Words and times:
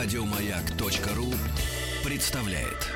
Радиомаяк.ру 0.00 1.34
представляет. 2.08 2.86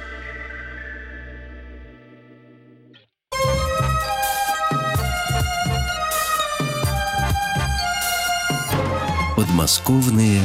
Подмосковные 9.35 10.43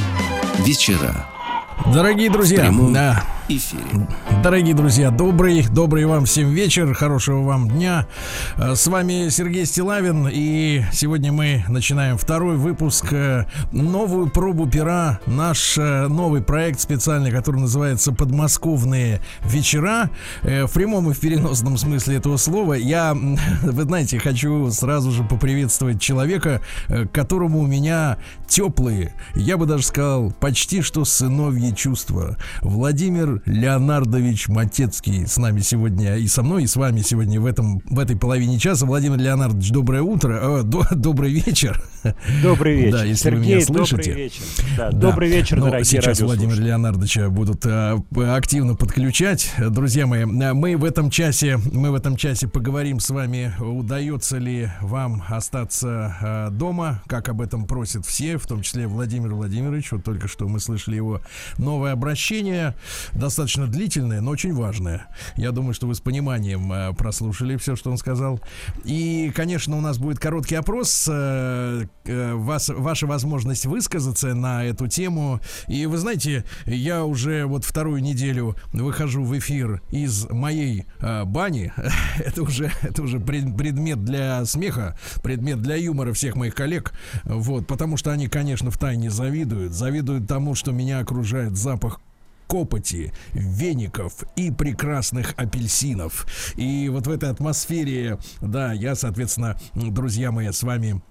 вечера. 0.65 1.27
Дорогие 1.93 2.31
друзья, 2.31 2.73
да, 2.91 3.23
эфире. 3.49 4.07
Дорогие 4.43 4.75
друзья, 4.75 5.09
добрый, 5.09 5.65
добрый 5.67 6.05
вам 6.05 6.25
всем 6.25 6.51
вечер, 6.51 6.93
хорошего 6.93 7.43
вам 7.43 7.69
дня. 7.69 8.07
Э, 8.57 8.75
с 8.75 8.87
вами 8.87 9.29
Сергей 9.29 9.65
Стилавин, 9.65 10.27
и 10.31 10.83
сегодня 10.91 11.31
мы 11.31 11.63
начинаем 11.67 12.17
второй 12.17 12.57
выпуск, 12.57 13.11
э, 13.11 13.45
новую 13.71 14.29
пробу 14.29 14.67
пера, 14.67 15.19
наш 15.25 15.77
э, 15.77 16.07
новый 16.07 16.41
проект 16.41 16.79
специальный, 16.79 17.31
который 17.31 17.61
называется 17.61 18.11
«Подмосковные 18.11 19.21
вечера». 19.43 20.09
В 20.43 20.71
прямом 20.73 21.09
и 21.09 21.13
в 21.13 21.19
переносном 21.19 21.77
смысле 21.77 22.17
этого 22.17 22.37
слова. 22.37 22.73
Я, 22.73 23.13
вы 23.63 23.83
знаете, 23.83 24.19
хочу 24.19 24.69
сразу 24.71 25.11
же 25.11 25.23
поприветствовать 25.23 26.01
человека, 26.01 26.61
которому 27.11 27.59
у 27.59 27.67
меня 27.67 28.17
теплые, 28.47 29.13
я 29.35 29.57
бы 29.57 29.65
даже 29.65 29.83
сказал, 29.83 30.31
почти 30.39 30.81
что 30.81 31.05
сыновьи 31.05 31.73
чувства. 31.73 32.37
Владимир 32.61 33.36
Леонардович 33.45 34.47
Матецкий 34.47 35.27
с 35.27 35.37
нами 35.37 35.59
сегодня 35.61 36.17
и 36.17 36.27
со 36.27 36.43
мной, 36.43 36.63
и 36.63 36.67
с 36.67 36.75
вами 36.75 37.01
сегодня 37.01 37.39
в, 37.39 37.45
этом, 37.45 37.79
в 37.85 37.99
этой 37.99 38.15
половине 38.15 38.59
часа. 38.59 38.85
Владимир 38.85 39.17
Леонардович, 39.17 39.71
доброе 39.71 40.01
утро, 40.01 40.59
э, 40.59 40.63
до, 40.63 40.85
добрый 40.95 41.31
вечер. 41.31 41.83
Добрый 42.41 42.75
вечер. 42.75 42.91
Да, 42.97 43.03
если 43.03 43.23
Сергей, 43.23 43.39
вы 43.39 43.45
меня 43.45 43.61
слышите. 43.61 44.11
Добрый 44.11 44.23
вечер. 44.23 44.41
Да, 44.77 44.91
да. 44.91 44.97
Добрый 44.97 45.29
вечер, 45.29 45.57
Но 45.57 45.65
дорогие 45.65 45.85
Сейчас 45.85 46.21
Владимира 46.21 46.61
Леонардовича 46.61 47.29
будут 47.29 47.65
а, 47.65 47.97
активно 48.35 48.75
подключать. 48.75 49.51
Друзья 49.57 50.07
мои, 50.07 50.25
мы 50.25 50.77
в 50.77 50.83
этом 50.83 51.09
часе, 51.09 51.57
мы 51.57 51.91
в 51.91 51.95
этом 51.95 52.15
часе 52.15 52.47
поговорим 52.47 52.99
с 52.99 53.09
вами, 53.09 53.53
удается 53.59 54.37
ли 54.37 54.69
вам 54.81 55.23
остаться 55.27 56.15
а, 56.21 56.49
дома, 56.49 57.01
как 57.07 57.29
об 57.29 57.41
этом 57.41 57.65
просят 57.65 58.05
все, 58.05 58.37
в 58.37 58.47
том 58.47 58.61
числе 58.61 58.87
Владимир 58.87 59.33
Владимирович. 59.33 59.91
Вот 59.91 60.03
только 60.03 60.27
что 60.27 60.47
мы 60.47 60.59
слышали 60.59 60.95
его 60.95 61.21
новое 61.57 61.91
обращение 61.91 62.75
достаточно 63.27 63.67
длительное, 63.67 64.21
но 64.21 64.31
очень 64.31 64.53
важное. 64.53 65.07
Я 65.35 65.51
думаю, 65.51 65.73
что 65.73 65.85
вы 65.85 65.95
с 65.95 65.99
пониманием 65.99 66.71
э, 66.71 66.93
прослушали 66.93 67.57
все, 67.57 67.75
что 67.75 67.91
он 67.91 67.97
сказал. 67.97 68.39
И, 68.85 69.33
конечно, 69.35 69.77
у 69.77 69.81
нас 69.81 69.97
будет 69.97 70.17
короткий 70.17 70.55
опрос. 70.55 71.09
Э, 71.11 71.85
э, 72.05 72.33
вас, 72.35 72.69
ваша 72.69 73.05
возможность 73.05 73.65
высказаться 73.65 74.33
на 74.33 74.63
эту 74.63 74.87
тему. 74.87 75.41
И 75.67 75.85
вы 75.87 75.97
знаете, 75.97 76.45
я 76.65 77.03
уже 77.03 77.45
вот 77.45 77.65
вторую 77.65 78.01
неделю 78.01 78.55
выхожу 78.71 79.25
в 79.25 79.37
эфир 79.37 79.81
из 79.91 80.25
моей 80.29 80.85
бани. 81.25 81.73
это 82.19 82.43
уже, 82.43 82.71
это 82.81 83.03
уже 83.03 83.19
предмет 83.19 84.05
для 84.05 84.45
смеха, 84.45 84.97
предмет 85.21 85.61
для 85.61 85.75
юмора 85.75 86.13
всех 86.13 86.37
моих 86.37 86.55
коллег. 86.55 86.93
Вот, 87.25 87.67
потому 87.67 87.97
что 87.97 88.11
они, 88.11 88.29
конечно, 88.29 88.71
в 88.71 88.77
тайне 88.77 89.11
завидуют. 89.11 89.73
Завидуют 89.73 90.29
тому, 90.29 90.55
что 90.55 90.71
меня 90.71 90.99
окружает 90.99 91.57
запах 91.57 91.99
копоти, 92.47 93.13
веников 93.33 94.23
и 94.35 94.51
прекрасных 94.51 95.33
апельсинов. 95.37 96.25
И 96.55 96.89
вот 96.89 97.07
в 97.07 97.11
этой 97.11 97.29
атмосфере, 97.29 98.17
да, 98.41 98.73
я, 98.73 98.95
соответственно, 98.95 99.57
друзья 99.73 100.31
мои, 100.31 100.51
с 100.51 100.63
вами 100.63 101.01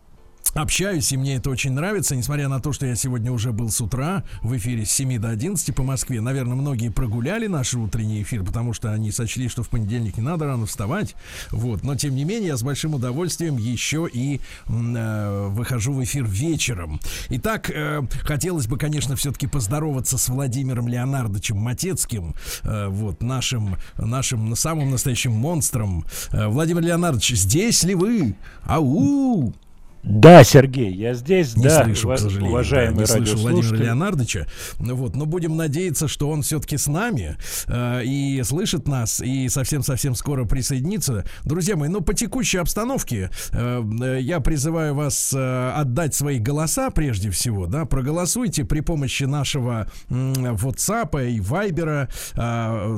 общаюсь, 0.55 1.13
и 1.13 1.17
мне 1.17 1.37
это 1.37 1.51
очень 1.51 1.73
нравится, 1.73 2.17
несмотря 2.17 2.49
на 2.49 2.61
то, 2.61 2.73
что 2.73 2.87
я 2.87 2.95
сегодня 2.95 3.33
уже 3.33 3.53
был 3.53 3.71
с 3.71 3.81
утра 3.81 4.25
в 4.43 4.57
эфире 4.57 4.85
с 4.85 4.91
7 4.91 5.19
до 5.19 5.31
11 5.31 5.75
по 5.75 5.83
Москве. 5.83 6.21
Наверное, 6.21 6.55
многие 6.55 6.91
прогуляли 6.91 7.47
наш 7.47 7.75
утренний 7.75 8.23
эфир, 8.23 8.45
потому 8.45 8.73
что 8.73 8.93
они 8.93 9.11
сочли, 9.11 9.49
что 9.49 9.63
в 9.63 9.69
понедельник 9.69 10.17
не 10.17 10.23
надо 10.23 10.47
рано 10.47 10.67
вставать. 10.67 11.15
Вот. 11.51 11.83
Но, 11.83 11.97
тем 11.97 12.15
не 12.15 12.25
менее, 12.25 12.49
я 12.49 12.57
с 12.57 12.63
большим 12.63 12.95
удовольствием 12.95 13.57
еще 13.57 14.09
и 14.13 14.41
э, 14.67 15.47
выхожу 15.49 15.93
в 15.93 16.03
эфир 16.03 16.25
вечером. 16.25 17.01
Итак, 17.31 17.71
э, 17.71 18.03
хотелось 18.23 18.67
бы, 18.67 18.79
конечно, 18.79 19.17
все-таки 19.17 19.47
поздороваться 19.47 20.19
с 20.19 20.29
Владимиром 20.29 20.89
Леонардовичем 20.89 21.57
Матецким, 21.57 22.35
э, 22.63 22.89
вот, 22.89 23.23
нашим, 23.23 23.77
нашим 23.97 24.55
самым 24.57 24.91
настоящим 24.91 25.33
монстром. 25.33 26.05
Э, 26.31 26.49
Владимир 26.49 26.83
Леонардович, 26.83 27.35
здесь 27.35 27.83
ли 27.85 27.95
вы? 27.95 28.37
Ау! 28.65 29.55
Да, 30.03 30.45
Сергей, 30.45 30.93
я 30.93 31.15
здесь, 31.15 31.57
не 31.57 31.65
да, 31.65 31.85
слышу, 31.85 32.09
к 32.09 32.19
сожалению, 32.19 32.51
уважаемый 32.51 33.07
да, 33.07 33.19
не 33.19 33.27
слышу 33.27 33.39
Владимира 33.39 33.77
Леонардовича. 33.77 34.47
Вот, 34.79 35.17
но 35.17 35.27
будем 35.27 35.57
надеяться, 35.57 36.07
что 36.07 36.31
он 36.31 36.43
все-таки 36.43 36.77
с 36.77 36.87
нами 36.87 37.37
э, 37.67 38.05
и 38.05 38.41
слышит 38.45 38.87
нас, 38.87 39.21
и 39.21 39.49
совсем-совсем 39.49 40.15
скоро 40.15 40.45
присоединится. 40.45 41.25
Друзья 41.45 41.77
мои, 41.77 41.89
ну 41.89 42.03
по 42.03 42.15
текущей 42.15 42.59
обстановке 42.59 43.31
э, 43.53 44.19
я 44.21 44.41
призываю 44.41 44.95
вас 44.95 45.33
э, 45.35 45.71
отдать 45.75 46.15
свои 46.15 46.39
голоса 46.39 46.91
прежде 46.91 47.31
всего, 47.31 47.67
да, 47.67 47.85
проголосуйте 47.85 48.65
при 48.65 48.81
помощи 48.81 49.25
нашего 49.25 49.91
э, 50.09 50.13
WhatsApp 50.13 51.31
и 51.31 51.41
Viber. 51.41 52.09
Э, 52.37 52.97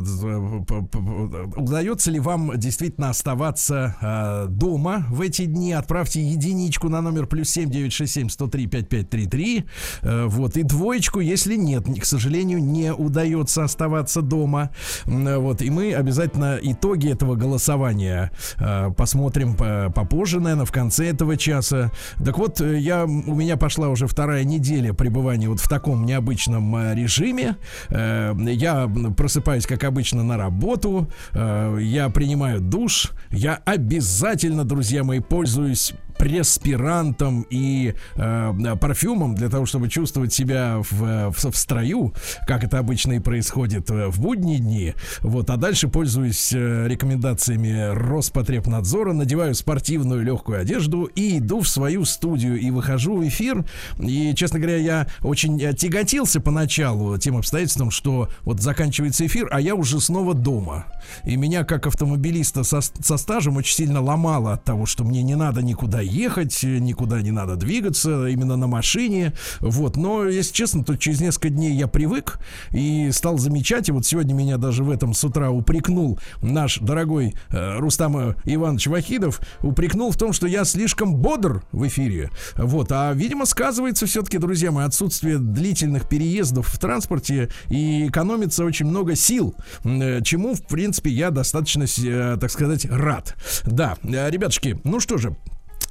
удается 1.57 2.11
ли 2.11 2.21
вам 2.21 2.59
действительно 2.59 3.11
оставаться 3.11 3.97
э, 4.01 4.47
дома 4.51 5.07
в 5.09 5.23
эти 5.23 5.47
дни? 5.47 5.73
Отправьте 5.73 6.21
единичку 6.23 6.88
на 6.88 6.99
на 6.99 7.10
номер 7.10 7.26
плюс 7.26 7.50
7 7.50 7.71
967 7.71 8.28
103 8.28 8.66
5533. 8.66 9.65
Э, 10.03 10.26
вот. 10.26 10.56
И 10.56 10.62
двоечку, 10.62 11.21
если 11.21 11.56
нет, 11.56 11.84
к 12.00 12.04
сожалению, 12.04 12.62
не 12.62 12.93
удается 12.93 13.65
оставаться 13.65 14.22
дома. 14.22 14.71
Вот. 15.06 15.62
И 15.62 15.71
мы 15.71 15.94
обязательно 15.94 16.59
итоги 16.60 17.10
этого 17.10 17.37
голосования 17.37 18.31
э, 18.59 18.91
посмотрим 18.97 19.54
попозже, 19.54 20.41
наверное, 20.41 20.65
в 20.65 20.72
конце 20.72 21.10
этого 21.10 21.37
часа. 21.37 21.91
Так 22.25 22.38
вот, 22.38 22.60
э, 22.60 22.78
я, 22.78 23.05
у 23.05 23.34
меня 23.34 23.56
пошла 23.56 23.88
уже 23.88 24.06
вторая 24.06 24.44
неделя 24.44 24.93
пребывания 24.93 25.49
вот 25.49 25.60
в 25.60 25.69
таком 25.69 26.05
необычном 26.05 26.94
режиме. 26.94 27.56
Я 27.91 28.91
просыпаюсь, 29.16 29.66
как 29.66 29.84
обычно, 29.84 30.22
на 30.22 30.37
работу. 30.37 31.09
Я 31.34 32.10
принимаю 32.12 32.60
душ. 32.60 33.12
Я 33.31 33.60
обязательно, 33.65 34.65
друзья 34.65 35.05
мои, 35.05 35.20
пользуюсь 35.20 35.94
преспирантом 36.19 37.47
и 37.49 37.95
э, 38.17 38.77
парфюмом 38.81 39.34
для 39.34 39.49
того, 39.49 39.67
чтобы 39.67 39.89
чувствовать 39.89 40.33
себя 40.33 40.79
в, 40.91 41.31
в, 41.31 41.51
в 41.51 41.56
строю, 41.56 42.12
как 42.47 42.65
это 42.65 42.79
обычно 42.79 43.12
и 43.12 43.19
происходит 43.19 43.91
э, 43.91 44.09
в 44.09 44.21
будние 44.21 44.59
дни. 44.59 44.95
Вот, 45.21 45.49
а 45.51 45.56
дальше 45.56 45.89
пользуюсь 45.89 46.53
э, 46.53 46.87
рекомендациями 46.89 47.95
Роспотребнадзора, 47.95 49.12
надеваю 49.12 49.55
спортивную 49.55 50.23
легкую 50.23 50.61
одежду 50.61 51.05
и 51.05 51.39
иду 51.39 51.61
в 51.61 51.69
свою 51.69 52.05
студию 52.05 52.59
и 52.59 52.71
выхожу 52.71 53.17
в 53.17 53.27
эфир. 53.27 53.65
И, 53.99 54.35
честно 54.35 54.59
говоря, 54.59 54.77
я 54.77 55.06
очень 55.21 55.59
тяготился 55.77 56.41
поначалу 56.41 57.17
тем 57.19 57.37
обстоятельством, 57.37 57.91
что 57.91 58.29
вот 58.43 58.61
заканчивается 58.61 59.25
эфир, 59.27 59.49
а 59.50 59.61
я 59.61 59.75
уже 59.75 60.00
снова 60.00 60.35
дома. 60.35 60.87
И 61.25 61.37
меня, 61.37 61.65
как 61.65 61.87
автомобилиста 61.87 62.65
со, 62.65 62.81
со 62.81 63.17
стажем, 63.17 63.56
очень 63.56 63.77
сильно 63.77 64.00
ломало 64.00 64.55
от 64.55 64.65
того, 64.65 64.87
что 64.87 65.05
мне 65.05 65.23
не 65.23 65.37
надо 65.37 65.62
никуда 65.62 66.00
ехать, 66.09 66.63
никуда 66.63 67.21
не 67.23 67.31
надо 67.31 67.57
двигаться, 67.57 68.27
именно 68.27 68.57
на 68.57 68.67
машине. 68.67 69.33
Вот. 69.61 69.97
Но, 69.97 70.25
если 70.27 70.53
честно, 70.53 70.85
то 70.85 70.97
через 70.97 71.21
несколько 71.21 71.51
дней 71.51 71.75
я 71.75 71.87
привык 71.87 72.39
и 72.73 73.11
стал 73.13 73.39
замечать. 73.39 73.89
И 73.89 73.93
вот 73.93 74.07
сегодня 74.07 74.35
меня 74.35 74.57
даже 74.57 74.85
в 74.85 74.91
этом 74.91 75.15
с 75.15 75.23
утра 75.25 75.51
упрекнул 75.51 76.19
наш 76.43 76.79
дорогой 76.79 77.35
э, 77.51 77.79
Рустам 77.79 78.35
Иванович 78.45 78.87
Вахидов, 78.89 79.41
упрекнул 79.61 80.11
в 80.11 80.17
том, 80.17 80.33
что 80.33 80.47
я 80.47 80.65
слишком 80.65 81.15
бодр 81.17 81.63
в 81.73 81.87
эфире. 81.87 82.31
Вот. 82.57 82.91
А, 82.93 83.13
видимо, 83.13 83.47
сказывается 83.47 84.06
все-таки, 84.06 84.38
друзья 84.38 84.71
мои, 84.71 84.87
отсутствие 84.87 85.38
длительных 85.38 86.09
переездов 86.09 86.69
в 86.69 86.79
транспорте 86.79 87.50
и 87.69 88.06
экономится 88.06 88.65
очень 88.65 88.87
много 88.87 89.15
сил, 89.15 89.55
э, 89.85 90.23
чему, 90.23 90.55
в 90.55 90.62
принципе, 90.62 91.11
я 91.11 91.31
достаточно, 91.31 91.85
э, 91.85 92.37
так 92.41 92.50
сказать, 92.50 92.87
рад. 92.87 93.37
Да, 93.65 93.97
э, 94.03 94.31
ребятушки, 94.31 94.81
ну 94.85 95.00
что 95.00 95.19
же, 95.19 95.37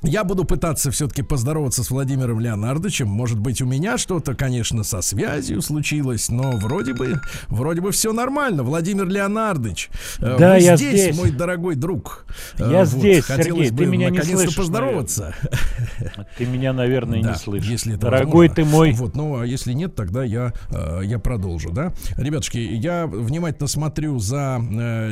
я 0.04 0.24
буду 0.24 0.46
пытаться 0.46 0.92
все-таки 0.92 1.24
поздороваться 1.24 1.84
с 1.84 1.90
Владимиром 1.90 2.40
Леонардовичем. 2.40 3.08
Может 3.08 3.40
быть, 3.40 3.62
у 3.62 3.66
меня 3.66 3.98
что-то, 3.98 4.36
конечно, 4.36 4.84
со 4.84 5.02
связью 5.02 5.62
случилось, 5.62 6.30
но 6.30 6.52
вроде 6.52 6.94
бы, 6.94 7.20
вроде 7.48 7.82
бы 7.82 7.92
все 7.92 8.14
нормально. 8.14 8.64
Владимир 8.64 9.08
Леонардович, 9.08 9.90
э, 10.20 10.38
да, 10.38 10.54
вы 10.54 10.60
я 10.60 10.78
здесь, 10.78 11.02
здесь, 11.02 11.18
мой 11.18 11.32
дорогой 11.32 11.76
друг. 11.76 12.26
Э, 12.60 12.70
я 12.72 12.80
вот, 12.80 12.88
здесь, 12.90 13.26
Сергей, 13.26 13.72
бы 13.72 13.78
ты 13.78 13.86
меня 13.88 14.10
не 14.10 14.22
слышишь. 14.22 14.56
поздороваться. 14.56 15.34
Наверное. 16.00 16.28
Ты 16.38 16.46
меня, 16.46 16.74
наверное, 16.74 17.24
да, 17.24 17.32
не 17.32 17.36
слышишь. 17.36 17.70
Если 17.70 17.94
это 17.94 18.02
Дорогой 18.02 18.50
возможно. 18.50 18.56
ты 18.56 18.66
мой. 18.66 18.92
Вот, 18.94 19.16
ну, 19.16 19.40
а 19.40 19.46
если 19.46 19.74
нет, 19.74 19.96
тогда 19.96 20.24
я, 20.24 20.54
э, 20.70 21.02
я 21.06 21.18
продолжу, 21.18 21.72
да. 21.72 21.92
Ребятушки, 22.18 22.58
я 22.58 23.08
внимательно 23.08 23.68
смотрю 23.68 24.20
за 24.20 24.62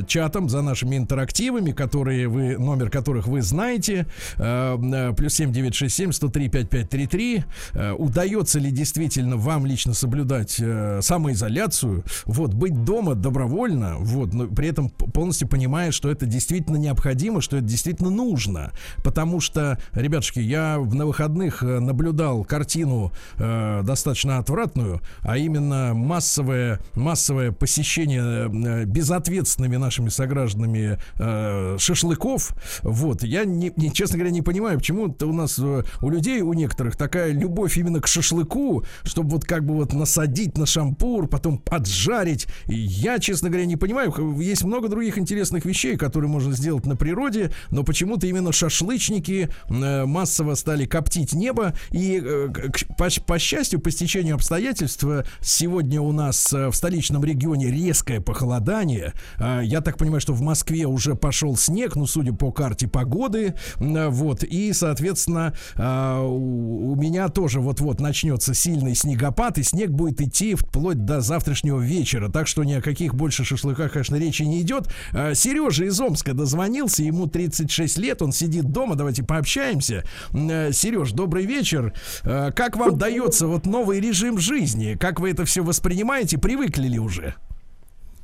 чатом, 0.07 0.47
за 0.47 0.61
нашими 0.61 0.95
интерактивами, 0.95 1.71
которые 1.71 2.27
вы, 2.27 2.57
номер 2.57 2.89
которых 2.89 3.27
вы 3.27 3.41
знаете. 3.41 4.05
э, 4.37 4.74
плюс 4.77 5.33
7967 5.33 6.11
103 6.11 6.49
5533. 6.49 7.43
Э, 7.73 7.91
удается 7.93 8.59
ли 8.59 8.71
действительно 8.71 9.37
вам 9.37 9.65
лично 9.65 9.93
соблюдать 9.93 10.57
э, 10.59 10.99
самоизоляцию? 11.01 12.03
Вот, 12.25 12.53
быть 12.53 12.83
дома 12.83 13.15
добровольно, 13.15 13.95
вот, 13.99 14.33
но 14.33 14.47
при 14.47 14.69
этом 14.69 14.89
полностью 14.89 15.47
понимая, 15.47 15.91
что 15.91 16.09
это 16.09 16.25
действительно 16.25 16.77
необходимо, 16.77 17.41
что 17.41 17.57
это 17.57 17.65
действительно 17.65 18.09
нужно. 18.09 18.71
Потому 19.03 19.39
что, 19.39 19.79
ребятушки, 19.93 20.39
я 20.39 20.77
на 20.77 21.05
выходных 21.05 21.63
э, 21.63 21.79
наблюдал 21.79 22.43
картину 22.43 23.11
э, 23.37 23.81
достаточно 23.83 24.37
отвратную, 24.37 25.01
а 25.21 25.37
именно 25.37 25.93
массовое, 25.93 26.79
массовое 26.95 27.51
посещение 27.51 28.49
э, 28.49 28.85
безответственными 28.85 29.77
нашими 29.77 30.09
согражданами 30.09 30.97
э, 31.19 31.77
шашлыков. 31.79 32.53
Вот, 32.81 33.23
я, 33.23 33.45
не, 33.45 33.71
не, 33.75 33.91
честно 33.91 34.17
говоря, 34.17 34.31
не 34.31 34.41
понимаю, 34.41 34.64
почему-то 34.73 35.27
у 35.27 35.33
нас, 35.33 35.59
э, 35.59 35.83
у 36.01 36.09
людей, 36.09 36.41
у 36.41 36.53
некоторых 36.53 36.95
такая 36.95 37.31
любовь 37.31 37.77
именно 37.77 38.01
к 38.01 38.07
шашлыку, 38.07 38.83
чтобы 39.03 39.29
вот 39.29 39.45
как 39.45 39.65
бы 39.65 39.75
вот 39.75 39.93
насадить 39.93 40.57
на 40.57 40.65
шампур, 40.65 41.27
потом 41.27 41.57
поджарить. 41.57 42.47
Я, 42.67 43.19
честно 43.19 43.49
говоря, 43.49 43.65
не 43.65 43.75
понимаю, 43.75 44.13
есть 44.39 44.63
много 44.63 44.87
других 44.87 45.17
интересных 45.17 45.65
вещей, 45.65 45.97
которые 45.97 46.29
можно 46.29 46.53
сделать 46.53 46.85
на 46.85 46.95
природе, 46.95 47.51
но 47.69 47.83
почему-то 47.83 48.27
именно 48.27 48.51
шашлычники 48.51 49.49
э, 49.69 50.05
массово 50.05 50.55
стали 50.55 50.85
коптить 50.85 51.33
небо. 51.33 51.73
И 51.91 52.21
э, 52.23 52.49
по, 52.97 53.09
по 53.25 53.39
счастью, 53.39 53.79
по 53.79 53.91
стечению 53.91 54.35
обстоятельств, 54.35 55.05
сегодня 55.41 56.01
у 56.01 56.11
нас 56.11 56.51
в 56.51 56.73
столичном 56.73 57.23
регионе 57.23 57.71
резкое 57.71 58.21
похолодание. 58.21 59.13
Я 59.39 59.81
так 59.81 59.97
понимаю, 59.97 60.21
что 60.21 60.33
в 60.33 60.41
Москве 60.41 60.85
уже 60.85 61.15
пошел 61.15 61.55
снег, 61.55 61.95
ну, 61.95 62.05
судя 62.05 62.33
по 62.33 62.51
карте 62.51 62.87
погоды. 62.87 63.53
Вот. 63.77 64.43
И, 64.55 64.73
соответственно, 64.73 65.53
у 65.77 66.95
меня 66.95 67.29
тоже 67.29 67.59
вот-вот 67.59 67.99
начнется 67.99 68.53
сильный 68.53 68.95
снегопад, 68.95 69.57
и 69.57 69.63
снег 69.63 69.89
будет 69.89 70.21
идти 70.21 70.55
вплоть 70.55 71.05
до 71.05 71.21
завтрашнего 71.21 71.79
вечера. 71.79 72.29
Так 72.29 72.47
что 72.47 72.63
ни 72.63 72.73
о 72.73 72.81
каких 72.81 73.15
больше 73.15 73.43
шашлыках, 73.43 73.93
конечно, 73.93 74.15
речи 74.15 74.43
не 74.43 74.61
идет. 74.61 74.87
Сережа 75.33 75.85
из 75.85 75.99
Омска 75.99 76.33
дозвонился, 76.33 77.03
ему 77.03 77.27
36 77.27 77.97
лет, 77.97 78.21
он 78.21 78.31
сидит 78.31 78.71
дома, 78.71 78.95
давайте 78.95 79.23
пообщаемся. 79.23 80.03
Э, 80.33 80.71
Сереж, 80.71 81.11
добрый 81.11 81.45
вечер. 81.45 81.93
Э, 82.23 82.51
как 82.51 82.77
вам 82.77 82.97
дается 82.97 83.47
вот 83.47 83.65
новый 83.65 83.99
режим 83.99 84.37
жизни? 84.37 84.97
Как 84.99 85.19
вы 85.19 85.31
это 85.31 85.45
все 85.45 85.63
воспринимаете? 85.63 86.37
Привыкли 86.37 86.87
ли 86.87 86.99
уже? 86.99 87.35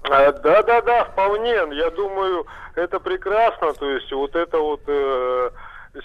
А, 0.03 0.31
да, 0.31 0.63
да, 0.63 0.81
да, 0.81 1.05
вполне. 1.05 1.51
Я 1.51 1.89
думаю, 1.91 2.45
это 2.75 2.99
прекрасно. 2.99 3.73
То 3.73 3.89
есть 3.91 4.11
вот 4.11 4.35
эта 4.35 4.57
вот 4.57 4.81
э, 4.87 5.49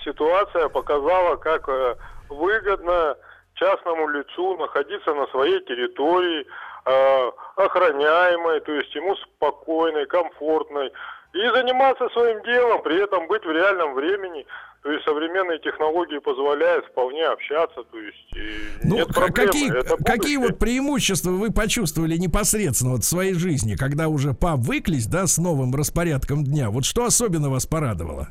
ситуация 0.04 0.68
показала, 0.68 1.36
как 1.36 1.68
э, 1.68 1.96
выгодно 2.28 3.16
частному 3.54 4.08
лицу 4.08 4.56
находиться 4.56 5.14
на 5.14 5.26
своей 5.28 5.60
территории, 5.64 6.46
э, 6.84 7.30
охраняемой, 7.56 8.60
то 8.60 8.72
есть 8.72 8.94
ему 8.94 9.16
спокойной, 9.16 10.06
комфортной 10.06 10.92
и 11.32 11.48
заниматься 11.54 12.08
своим 12.10 12.42
делом, 12.44 12.82
при 12.82 13.02
этом 13.02 13.26
быть 13.26 13.44
в 13.44 13.50
реальном 13.50 13.94
времени. 13.94 14.46
То 14.82 14.92
есть 14.92 15.04
современные 15.04 15.58
технологии 15.58 16.18
позволяют 16.18 16.86
вполне 16.86 17.24
общаться, 17.24 17.82
то 17.82 17.98
есть 17.98 18.84
ну, 18.84 18.94
нет 18.94 19.08
какие, 19.12 19.72
какие 20.04 20.36
вот 20.36 20.60
преимущества 20.60 21.30
вы 21.30 21.52
почувствовали 21.52 22.16
непосредственно 22.16 22.92
вот 22.92 23.02
в 23.02 23.08
своей 23.08 23.34
жизни, 23.34 23.74
когда 23.74 24.06
уже 24.06 24.32
повыклись, 24.32 25.08
да, 25.08 25.26
с 25.26 25.38
новым 25.38 25.74
распорядком 25.74 26.44
дня? 26.44 26.70
Вот 26.70 26.84
что 26.84 27.04
особенно 27.04 27.50
вас 27.50 27.66
порадовало? 27.66 28.28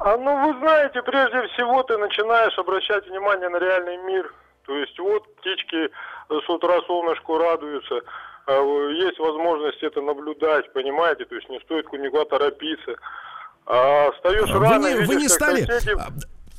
А 0.00 0.16
ну 0.16 0.46
вы 0.46 0.58
знаете, 0.60 1.02
прежде 1.02 1.46
всего 1.48 1.82
ты 1.82 1.96
начинаешь 1.98 2.58
обращать 2.58 3.06
внимание 3.06 3.48
на 3.50 3.58
реальный 3.58 3.98
мир. 3.98 4.32
То 4.66 4.74
есть 4.74 4.98
вот 4.98 5.34
птички 5.36 5.90
с 6.28 6.48
утра 6.48 6.80
солнышку 6.86 7.36
радуются, 7.36 8.00
а, 8.46 8.52
есть 8.92 9.18
возможность 9.18 9.82
это 9.82 10.00
наблюдать, 10.00 10.72
понимаете, 10.72 11.26
то 11.26 11.34
есть 11.34 11.48
не 11.50 11.60
стоит 11.60 11.92
никуда 11.92 12.24
торопиться. 12.24 12.96
А 13.66 14.10
встаешь 14.12 14.50
вы 14.50 14.64
рано, 14.64 14.86
не, 14.86 14.94
видишь, 14.94 15.08
вы 15.08 15.14
не 15.16 15.28
стали... 15.28 15.60
Соседи... 15.62 16.00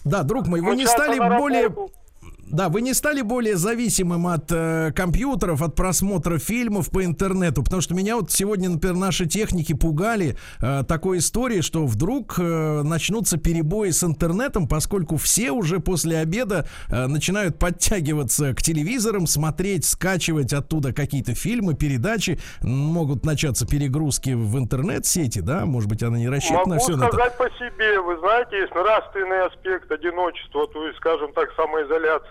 Да, 0.06 0.24
друг 0.24 0.46
мой, 0.48 0.62
вы 0.62 0.76
не 0.76 0.86
стали 0.86 1.18
более... 1.18 1.64
Работу 1.64 2.01
да, 2.48 2.70
вы 2.70 2.82
не 2.82 2.94
стали 2.94 3.22
более 3.22 3.56
зависимым 3.56 4.28
от 4.28 4.52
э, 4.52 4.92
компьютеров, 4.94 5.62
от 5.62 5.76
просмотра 5.76 6.38
фильмов 6.38 6.90
по 6.92 7.06
интернету, 7.06 7.64
потому 7.64 7.82
что 7.82 7.96
меня 7.96 8.18
вот 8.18 8.32
сегодня, 8.32 8.70
например, 8.70 8.98
наши 8.98 9.26
техники 9.26 9.74
пугали 9.74 10.36
э, 10.62 10.84
такой 10.88 11.20
историей, 11.20 11.62
что 11.62 11.86
вдруг 11.86 12.36
э, 12.40 12.82
начнутся 12.84 13.38
перебои 13.38 13.92
с 13.92 14.04
интернетом, 14.04 14.68
поскольку 14.68 15.16
все 15.16 15.52
уже 15.52 15.80
после 15.80 16.18
обеда 16.18 16.68
э, 16.90 17.08
начинают 17.08 17.58
подтягиваться 17.58 18.54
к 18.54 18.62
телевизорам, 18.62 19.28
смотреть, 19.28 19.86
скачивать 19.86 20.52
оттуда 20.52 20.94
какие-то 20.94 21.36
фильмы, 21.36 21.74
передачи, 21.76 22.38
могут 22.62 23.26
начаться 23.26 23.66
перегрузки 23.66 24.32
в 24.32 24.58
интернет-сети, 24.58 25.40
да, 25.40 25.66
может 25.66 25.90
быть, 25.90 26.04
она 26.04 26.18
не 26.18 26.28
рассчитана 26.28 26.76
Могу 26.76 26.80
все 26.80 26.98
сказать 26.98 27.14
на 27.14 27.26
это. 27.28 27.38
по 27.38 27.50
себе, 27.58 28.02
вы 28.02 28.18
знаете, 28.20 28.58
есть 28.60 28.76
нравственный 28.76 29.46
аспект 29.46 29.90
одиночества, 29.90 30.68
то 30.68 30.86
есть, 30.86 30.98
скажем 30.98 31.32
так, 31.34 31.50
самоизоляции 31.56 32.31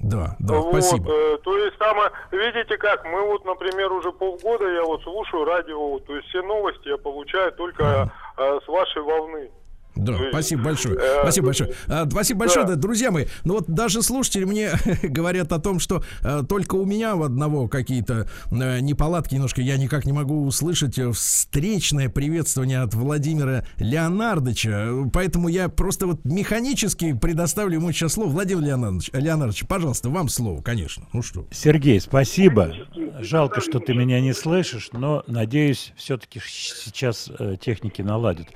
да, 0.00 0.36
да, 0.38 0.54
вот, 0.54 0.72
спасибо. 0.72 1.10
Э, 1.10 1.38
то 1.42 1.56
есть 1.58 1.76
там, 1.78 1.98
э, 2.00 2.10
видите 2.30 2.76
как, 2.76 3.04
мы 3.06 3.22
вот, 3.22 3.44
например, 3.44 3.92
уже 3.92 4.12
полгода 4.12 4.68
я 4.68 4.84
вот 4.84 5.02
слушаю 5.02 5.44
радио, 5.44 5.98
то 6.00 6.14
есть 6.14 6.28
все 6.28 6.42
новости 6.42 6.88
я 6.88 6.96
получаю 6.96 7.52
только 7.52 8.10
э, 8.36 8.58
с 8.64 8.68
вашей 8.68 9.02
волны. 9.02 9.50
Да, 9.96 10.18
спасибо 10.30 10.64
большое. 10.64 10.98
Э, 10.98 11.20
спасибо 11.22 11.46
большое. 11.46 11.72
А, 11.86 12.08
спасибо 12.08 12.40
большое, 12.40 12.66
да. 12.66 12.76
друзья 12.76 13.10
мои. 13.10 13.26
Ну 13.44 13.54
вот 13.54 13.66
даже 13.68 14.02
слушатели 14.02 14.44
мне 14.44 14.70
говорят 15.02 15.52
о 15.52 15.58
том, 15.58 15.80
что 15.80 16.04
а, 16.22 16.42
только 16.42 16.74
у 16.74 16.84
меня 16.84 17.16
в 17.16 17.22
одного 17.22 17.66
какие-то 17.68 18.28
а, 18.50 18.80
неполадки 18.80 19.34
немножко. 19.34 19.62
Я 19.62 19.76
никак 19.78 20.04
не 20.04 20.12
могу 20.12 20.44
услышать 20.44 20.98
встречное 21.14 22.08
приветствование 22.08 22.80
от 22.80 22.94
Владимира 22.94 23.64
Леонардовича. 23.78 25.08
Поэтому 25.12 25.48
я 25.48 25.68
просто 25.68 26.06
вот 26.06 26.24
механически 26.24 27.14
предоставлю 27.14 27.76
ему 27.76 27.90
сейчас 27.92 28.12
слово. 28.14 28.28
Владимир 28.28 28.64
Леонардович, 28.64 29.10
Леонардович, 29.12 29.66
пожалуйста, 29.66 30.10
вам 30.10 30.28
слово, 30.28 30.60
конечно. 30.62 31.06
Ну 31.12 31.22
что? 31.22 31.46
Сергей, 31.50 32.00
спасибо. 32.00 32.74
Жалко, 33.20 33.60
что 33.60 33.78
ты 33.78 33.94
меня 33.94 34.20
не 34.20 34.34
слышишь, 34.34 34.90
но 34.92 35.24
надеюсь, 35.26 35.92
все-таки 35.96 36.40
сейчас 36.44 37.30
э, 37.38 37.56
техники 37.60 38.02
наладят. 38.02 38.48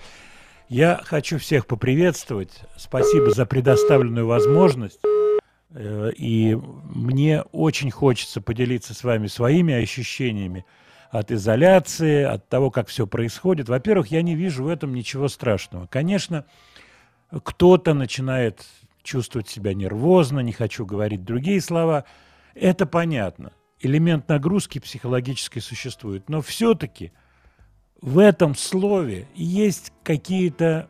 Я 0.71 1.01
хочу 1.05 1.37
всех 1.39 1.67
поприветствовать. 1.67 2.61
Спасибо 2.77 3.33
за 3.33 3.45
предоставленную 3.45 4.29
возможность. 4.29 5.01
Э, 5.71 6.13
и 6.17 6.55
мне 6.55 7.43
очень 7.51 7.91
хочется 7.91 8.41
поделиться 8.41 8.95
с 8.95 9.03
вами 9.03 9.27
своими 9.27 9.75
ощущениями 9.75 10.65
от 11.11 11.33
изоляции, 11.33 12.23
от 12.23 12.49
того, 12.49 12.71
как 12.71 12.87
все 12.87 13.09
происходит. 13.09 13.69
Во-первых, 13.69 14.13
я 14.13 14.23
не 14.23 14.37
вижу 14.37 14.63
в 14.63 14.69
этом 14.69 14.95
ничего 14.95 15.27
страшного. 15.27 15.89
Конечно, 15.89 16.45
кто-то 17.43 17.93
начинает 17.93 18.65
чувствовать 19.03 19.49
себя 19.49 19.75
нервозно, 19.75 20.39
не 20.39 20.53
хочу 20.53 20.87
говорить 20.87 21.25
другие 21.25 21.61
слова. 21.61 22.05
Это 22.55 22.87
понятно. 22.87 23.51
Элемент 23.81 24.29
нагрузки 24.29 24.79
психологической 24.79 25.63
существует. 25.63 26.29
Но 26.29 26.41
все-таки– 26.41 27.11
в 28.03 28.19
этом 28.19 28.55
слове 28.55 29.27
есть 29.35 29.93
какие-то 30.03 30.89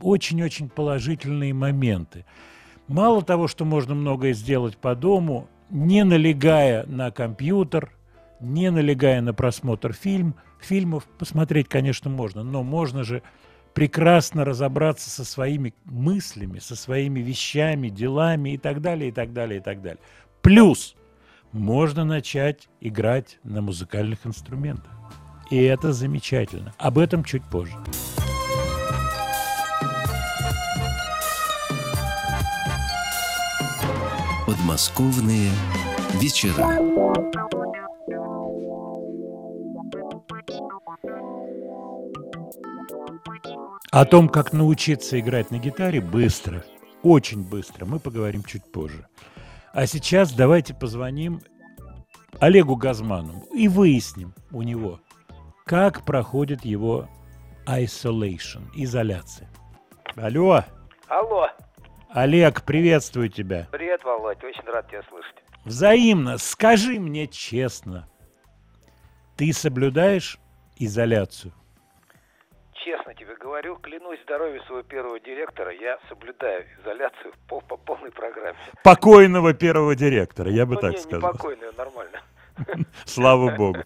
очень-очень 0.00 0.68
положительные 0.68 1.52
моменты. 1.52 2.24
Мало 2.86 3.22
того, 3.22 3.48
что 3.48 3.64
можно 3.64 3.94
многое 3.94 4.32
сделать 4.32 4.76
по 4.76 4.94
дому, 4.94 5.48
не 5.70 6.04
налегая 6.04 6.86
на 6.86 7.10
компьютер, 7.10 7.92
не 8.40 8.70
налегая 8.70 9.20
на 9.20 9.34
просмотр 9.34 9.92
фильм, 9.92 10.34
фильмов, 10.60 11.04
посмотреть, 11.18 11.68
конечно, 11.68 12.08
можно, 12.08 12.42
но 12.42 12.62
можно 12.62 13.04
же 13.04 13.22
прекрасно 13.74 14.44
разобраться 14.44 15.10
со 15.10 15.24
своими 15.24 15.74
мыслями, 15.84 16.58
со 16.58 16.76
своими 16.76 17.20
вещами, 17.20 17.88
делами 17.88 18.50
и 18.50 18.58
так 18.58 18.80
далее, 18.80 19.10
и 19.10 19.12
так 19.12 19.32
далее, 19.32 19.60
и 19.60 19.62
так 19.62 19.82
далее. 19.82 20.00
Плюс 20.40 20.94
можно 21.52 22.04
начать 22.04 22.68
играть 22.80 23.38
на 23.42 23.60
музыкальных 23.60 24.26
инструментах. 24.26 24.92
И 25.50 25.62
это 25.62 25.92
замечательно. 25.92 26.74
Об 26.78 26.98
этом 26.98 27.24
чуть 27.24 27.42
позже. 27.44 27.74
Подмосковные 34.46 35.50
вечера. 36.14 36.66
О 43.90 44.04
том, 44.04 44.28
как 44.28 44.52
научиться 44.52 45.18
играть 45.18 45.50
на 45.50 45.58
гитаре 45.58 46.00
быстро, 46.00 46.62
очень 47.02 47.42
быстро, 47.42 47.86
мы 47.86 47.98
поговорим 47.98 48.42
чуть 48.44 48.70
позже. 48.70 49.06
А 49.72 49.86
сейчас 49.86 50.32
давайте 50.32 50.74
позвоним 50.74 51.40
Олегу 52.38 52.76
Газману 52.76 53.44
и 53.54 53.68
выясним 53.68 54.34
у 54.50 54.62
него, 54.62 55.00
как 55.68 56.02
проходит 56.02 56.64
его 56.64 57.06
isolation, 57.66 58.62
изоляция. 58.74 59.48
Алло. 60.16 60.64
Алло. 61.08 61.46
Олег, 62.08 62.64
приветствую 62.64 63.28
тебя. 63.28 63.68
Привет, 63.70 64.02
Володь, 64.02 64.42
очень 64.42 64.62
рад 64.64 64.88
тебя 64.88 65.02
слышать. 65.10 65.34
Взаимно. 65.66 66.38
Скажи 66.38 66.98
мне 66.98 67.26
честно, 67.26 68.08
ты 69.36 69.52
соблюдаешь 69.52 70.38
изоляцию? 70.76 71.52
Честно 72.72 73.14
тебе 73.14 73.36
говорю, 73.36 73.76
клянусь 73.76 74.22
здоровью 74.22 74.62
своего 74.62 74.82
первого 74.84 75.20
директора, 75.20 75.70
я 75.74 75.98
соблюдаю 76.08 76.64
изоляцию 76.80 77.34
по, 77.46 77.60
по 77.60 77.76
полной 77.76 78.10
программе. 78.10 78.56
Покойного 78.82 79.52
первого 79.52 79.94
директора, 79.94 80.50
я 80.50 80.64
бы 80.64 80.76
ну, 80.76 80.80
так 80.80 80.92
не, 80.92 80.98
сказал. 80.98 81.32
Не 81.32 81.36
покойную, 81.36 81.72
нормально. 81.76 82.22
Слава 83.04 83.54
богу. 83.54 83.80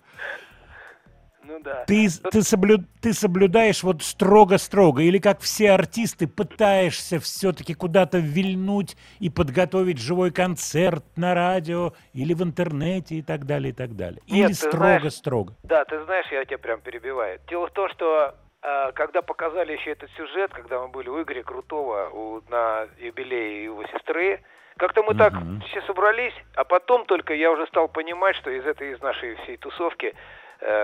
Ну 1.52 1.60
да. 1.60 1.84
Ты, 1.86 2.08
ты, 2.30 2.42
соблю, 2.42 2.78
ты 3.02 3.12
соблюдаешь 3.12 3.82
вот 3.82 4.02
строго-строго, 4.02 5.02
или 5.02 5.18
как 5.18 5.40
все 5.40 5.72
артисты 5.72 6.26
пытаешься 6.26 7.20
все-таки 7.20 7.74
куда-то 7.74 8.18
вильнуть 8.18 8.96
и 9.20 9.28
подготовить 9.28 9.98
живой 9.98 10.30
концерт 10.30 11.04
на 11.14 11.34
радио 11.34 11.92
или 12.14 12.32
в 12.32 12.42
интернете 12.42 13.16
и 13.16 13.22
так 13.22 13.44
далее, 13.44 13.70
и 13.70 13.74
так 13.74 13.94
далее. 13.96 14.22
Нет, 14.28 14.50
или 14.50 14.54
строго-строго. 14.54 15.54
Да, 15.62 15.84
ты 15.84 16.02
знаешь, 16.04 16.26
я 16.32 16.44
тебя 16.46 16.56
прям 16.56 16.80
перебиваю. 16.80 17.38
Дело 17.48 17.66
в 17.66 17.72
том, 17.72 17.90
что 17.90 18.34
э, 18.62 18.92
когда 18.94 19.20
показали 19.20 19.74
еще 19.74 19.90
этот 19.90 20.10
сюжет, 20.12 20.52
когда 20.54 20.80
мы 20.80 20.88
были 20.88 21.10
у 21.10 21.22
Игоря 21.22 21.42
Крутого 21.42 22.08
у, 22.08 22.40
на 22.48 22.86
юбилее 22.98 23.64
его 23.64 23.84
сестры, 23.88 24.40
как-то 24.78 25.02
мы 25.02 25.14
так 25.14 25.34
Мгм. 25.34 25.60
все 25.68 25.82
собрались, 25.82 26.32
а 26.54 26.64
потом 26.64 27.04
только 27.04 27.34
я 27.34 27.52
уже 27.52 27.66
стал 27.66 27.88
понимать, 27.88 28.36
что 28.36 28.50
из 28.50 28.64
этой, 28.64 28.92
из 28.92 29.02
нашей 29.02 29.34
всей 29.36 29.58
тусовки, 29.58 30.14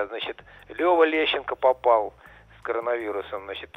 значит, 0.09 0.43
Лева 0.69 1.05
Лещенко 1.05 1.55
попал 1.57 2.15
с 2.59 2.63
коронавирусом, 2.63 3.45
значит, 3.45 3.71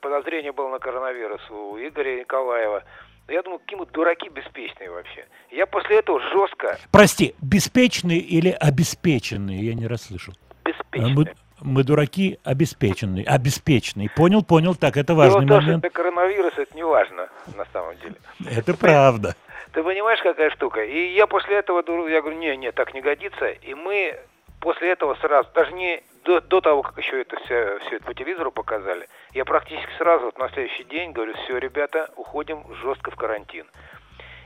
подозрение 0.00 0.52
было 0.52 0.68
на 0.68 0.78
коронавирус 0.78 1.42
у 1.50 1.76
Игоря 1.78 2.20
Николаева. 2.20 2.84
Я 3.28 3.42
думаю, 3.42 3.58
какие 3.60 3.78
мы 3.78 3.86
дураки 3.86 4.28
беспечные 4.28 4.90
вообще. 4.90 5.26
Я 5.50 5.66
после 5.66 5.98
этого 6.00 6.20
жестко 6.20 6.78
Прости, 6.92 7.34
беспечные 7.40 8.18
или 8.18 8.50
обеспеченные? 8.50 9.60
Я 9.60 9.74
не 9.74 9.86
расслышал. 9.86 10.34
А 10.62 10.68
беспечные. 10.68 11.14
Мы, 11.14 11.34
мы 11.62 11.84
дураки 11.84 12.38
обеспеченные. 12.44 13.24
Обеспеченные. 13.24 14.10
Понял, 14.10 14.44
понял. 14.44 14.74
Так, 14.74 14.98
это 14.98 15.14
Дело 15.14 15.24
важный 15.24 15.46
том, 15.46 15.56
момент. 15.56 15.78
что 15.78 15.86
это 15.86 15.90
коронавирус, 15.90 16.52
это 16.58 16.76
не 16.76 16.82
важно 16.82 17.28
на 17.56 17.64
самом 17.72 17.96
деле. 17.96 18.16
Это 18.50 18.74
правда. 18.74 19.34
Ты 19.72 19.82
понимаешь, 19.82 20.20
какая 20.22 20.50
штука? 20.50 20.84
И 20.84 21.14
я 21.14 21.26
после 21.26 21.56
этого, 21.56 21.78
я 22.08 22.20
говорю, 22.20 22.36
не, 22.36 22.54
не, 22.58 22.72
так 22.72 22.92
не 22.92 23.00
годится. 23.00 23.46
И 23.46 23.72
мы 23.72 24.18
после 24.64 24.92
этого 24.92 25.14
сразу, 25.16 25.48
даже 25.54 25.72
не 25.72 26.02
до, 26.24 26.40
до 26.40 26.60
того, 26.62 26.82
как 26.82 26.96
еще 26.96 27.20
это 27.20 27.36
все, 27.44 27.78
все 27.80 27.96
это 27.96 28.04
по 28.06 28.14
телевизору 28.14 28.50
показали, 28.50 29.06
я 29.34 29.44
практически 29.44 29.90
сразу 29.98 30.24
вот 30.24 30.38
на 30.38 30.48
следующий 30.48 30.84
день 30.84 31.12
говорю, 31.12 31.34
все, 31.44 31.58
ребята, 31.58 32.08
уходим 32.16 32.64
жестко 32.82 33.10
в 33.10 33.16
карантин. 33.16 33.66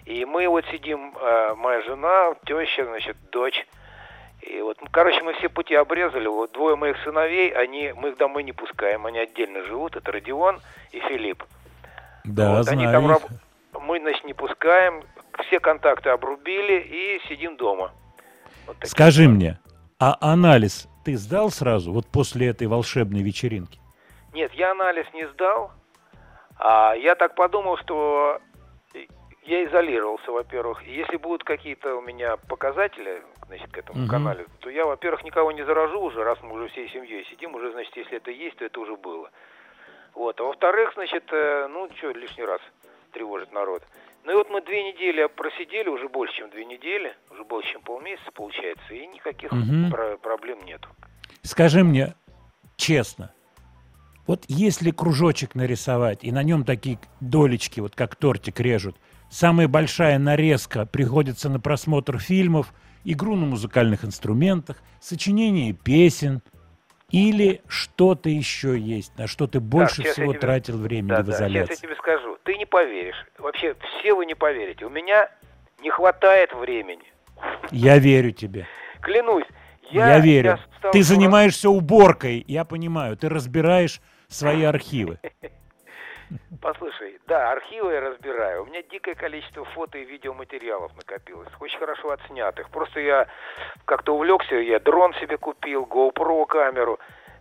И 0.04 0.24
мы 0.24 0.48
вот 0.48 0.64
сидим, 0.72 1.14
э, 1.16 1.54
моя 1.54 1.82
жена, 1.82 2.34
теща, 2.46 2.84
значит, 2.84 3.16
дочь. 3.30 3.64
И 4.40 4.60
вот, 4.60 4.78
ну, 4.80 4.88
короче, 4.90 5.22
мы 5.22 5.34
все 5.34 5.48
пути 5.48 5.74
обрезали. 5.76 6.26
Вот 6.26 6.52
двое 6.52 6.74
моих 6.74 6.96
сыновей, 7.04 7.50
они, 7.50 7.92
мы 7.94 8.08
их 8.10 8.16
домой 8.16 8.42
не 8.42 8.52
пускаем, 8.52 9.06
они 9.06 9.18
отдельно 9.20 9.62
живут. 9.64 9.94
Это 9.96 10.10
Родион 10.10 10.60
и 10.92 10.98
Филипп. 11.00 11.44
Да, 12.24 12.56
Вот, 12.56 12.68
они 12.68 12.86
знаю. 12.86 12.92
там 12.92 13.04
их. 13.04 13.10
раб- 13.22 13.82
Мы, 13.82 14.00
значит, 14.00 14.24
не 14.24 14.34
пускаем, 14.34 15.04
все 15.46 15.60
контакты 15.60 16.08
обрубили 16.10 16.80
и 16.80 17.20
сидим 17.28 17.56
дома. 17.56 17.92
Вот 18.66 18.76
Скажи 18.84 19.22
дела. 19.22 19.32
мне, 19.34 19.58
а 19.98 20.16
анализ 20.20 20.88
ты 21.04 21.16
сдал 21.16 21.50
сразу, 21.50 21.92
вот 21.92 22.06
после 22.06 22.48
этой 22.48 22.66
волшебной 22.66 23.22
вечеринки? 23.22 23.80
Нет, 24.32 24.52
я 24.54 24.72
анализ 24.72 25.06
не 25.14 25.26
сдал. 25.28 25.72
А 26.58 26.94
я 26.94 27.14
так 27.14 27.34
подумал, 27.34 27.76
что 27.78 28.40
я 29.44 29.64
изолировался, 29.64 30.30
во-первых. 30.30 30.82
Если 30.86 31.16
будут 31.16 31.44
какие-то 31.44 31.96
у 31.96 32.00
меня 32.00 32.36
показатели, 32.36 33.22
значит, 33.46 33.70
к 33.70 33.78
этому 33.78 34.00
Мгм. 34.00 34.08
канале, 34.10 34.46
то 34.60 34.68
я, 34.70 34.84
во-первых, 34.84 35.24
никого 35.24 35.52
не 35.52 35.64
заражу 35.64 36.00
уже, 36.00 36.22
раз 36.22 36.38
мы 36.42 36.52
уже 36.52 36.68
всей 36.68 36.88
семьей 36.90 37.24
сидим, 37.30 37.54
уже, 37.54 37.72
значит, 37.72 37.96
если 37.96 38.18
это 38.18 38.30
есть, 38.30 38.56
то 38.56 38.64
это 38.64 38.78
уже 38.80 38.96
было. 38.96 39.30
Вот. 40.14 40.38
А 40.40 40.44
во-вторых, 40.44 40.92
значит, 40.94 41.24
э, 41.32 41.68
ну, 41.70 41.88
что 41.96 42.10
лишний 42.10 42.44
раз 42.44 42.60
тревожит 43.12 43.52
народ. 43.52 43.82
Ну 44.28 44.34
и 44.34 44.36
вот 44.36 44.50
мы 44.50 44.60
две 44.60 44.92
недели 44.92 45.26
просидели, 45.34 45.88
уже 45.88 46.06
больше, 46.10 46.36
чем 46.36 46.50
две 46.50 46.66
недели, 46.66 47.16
уже 47.30 47.44
больше, 47.44 47.72
чем 47.72 47.80
полмесяца 47.80 48.30
получается, 48.34 48.92
и 48.92 49.06
никаких 49.06 49.50
Мгм. 49.50 49.90
про- 49.90 50.18
проблем 50.18 50.66
нету. 50.66 50.90
Скажи 51.40 51.82
мне 51.82 52.14
честно, 52.76 53.32
вот 54.26 54.44
если 54.46 54.90
кружочек 54.90 55.54
нарисовать, 55.54 56.24
и 56.24 56.30
на 56.30 56.42
нем 56.42 56.66
такие 56.66 56.98
долечки, 57.20 57.80
вот 57.80 57.94
как 57.96 58.16
тортик 58.16 58.60
режут, 58.60 58.96
самая 59.30 59.66
большая 59.66 60.18
нарезка 60.18 60.84
приходится 60.84 61.48
на 61.48 61.58
просмотр 61.58 62.18
фильмов, 62.18 62.74
игру 63.04 63.34
на 63.34 63.46
музыкальных 63.46 64.04
инструментах, 64.04 64.82
сочинение 65.00 65.72
песен, 65.72 66.42
или 67.10 67.62
что-то 67.68 68.28
еще 68.28 68.78
есть, 68.78 69.16
на 69.18 69.26
что 69.26 69.46
ты 69.46 69.60
больше 69.60 70.02
я 70.02 70.12
всего 70.12 70.32
тебе- 70.32 70.40
тратил 70.40 70.78
времени 70.78 71.08
Да, 71.10 71.22
в 71.22 71.26
да, 71.26 71.32
сейчас 71.32 71.40
я 71.40 71.46
изоляции? 71.48 71.74
тебе 71.86 71.96
скажу. 71.96 72.36
Ты 72.44 72.56
не 72.56 72.66
поверишь. 72.66 73.16
Вообще, 73.38 73.74
все 73.98 74.14
вы 74.14 74.26
не 74.26 74.34
поверите. 74.34 74.84
У 74.84 74.90
меня 74.90 75.30
не 75.82 75.90
хватает 75.90 76.52
времени. 76.52 77.04
Я 77.70 77.98
верю 77.98 78.32
тебе. 78.32 78.66
Клянусь. 79.00 79.44
Я, 79.90 80.14
Я, 80.16 80.18
верю. 80.20 80.58
я 80.82 80.90
Ты 80.90 81.02
занимаешься 81.02 81.70
уборкой, 81.70 82.44
я 82.46 82.64
понимаю. 82.64 83.16
Ты 83.16 83.28
разбираешь 83.30 84.00
свои 84.28 84.64
архивы. 84.64 85.18
Послушай, 86.60 87.18
да, 87.26 87.52
архивы 87.52 87.92
я 87.92 88.00
разбираю. 88.00 88.62
У 88.62 88.66
меня 88.66 88.82
дикое 88.82 89.14
количество 89.14 89.64
фото 89.64 89.98
и 89.98 90.04
видеоматериалов 90.04 90.94
накопилось. 90.96 91.48
Очень 91.60 91.78
хорошо 91.78 92.10
отснятых. 92.10 92.68
Просто 92.70 93.00
я 93.00 93.28
как-то 93.84 94.14
увлекся, 94.14 94.56
я 94.56 94.80
дрон 94.80 95.14
себе 95.14 95.36
купил, 95.38 95.84
GoPro 95.84 96.46
камеру. 96.46 96.98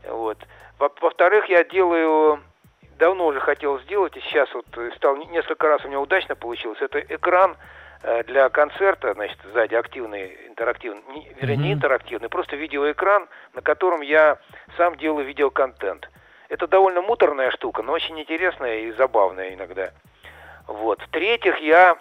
Вот. 0.08 0.38
Во- 0.80 0.92
Во-вторых, 1.02 1.46
я 1.50 1.64
делаю 1.64 2.42
давно 3.00 3.26
уже 3.28 3.40
хотел 3.40 3.80
сделать, 3.82 4.16
и 4.18 4.22
сейчас 4.22 4.54
вот 4.54 4.66
э, 4.78 4.92
стал 4.96 5.16
не- 5.18 5.26
несколько 5.28 5.68
раз 5.68 5.84
у 5.86 5.88
меня 5.88 6.00
удачно 6.00 6.36
получилось. 6.36 6.80
Это 6.82 7.00
экран 7.00 7.56
э, 8.04 8.24
для 8.24 8.50
концерта, 8.50 9.14
значит, 9.14 9.38
сзади 9.52 9.76
активный, 9.76 10.36
интерактивный, 10.48 11.02
не, 11.10 11.30
вернее, 11.40 11.58
не 11.58 11.74
интерактивный, 11.74 12.30
просто 12.30 12.56
видеоэкран, 12.56 13.28
на 13.54 13.62
котором 13.62 14.02
я 14.02 14.38
сам 14.78 14.96
делаю 14.96 15.26
видеоконтент. 15.26 16.10
Это 16.50 16.68
довольно 16.68 17.02
муторная 17.02 17.52
штука, 17.52 17.84
но 17.84 17.94
очень 17.94 18.20
интересная 18.20 18.82
и 18.82 18.92
забавная 18.94 19.54
иногда. 19.54 19.92
Вот. 20.68 21.02
В-третьих, 21.02 21.60
я 21.60 21.98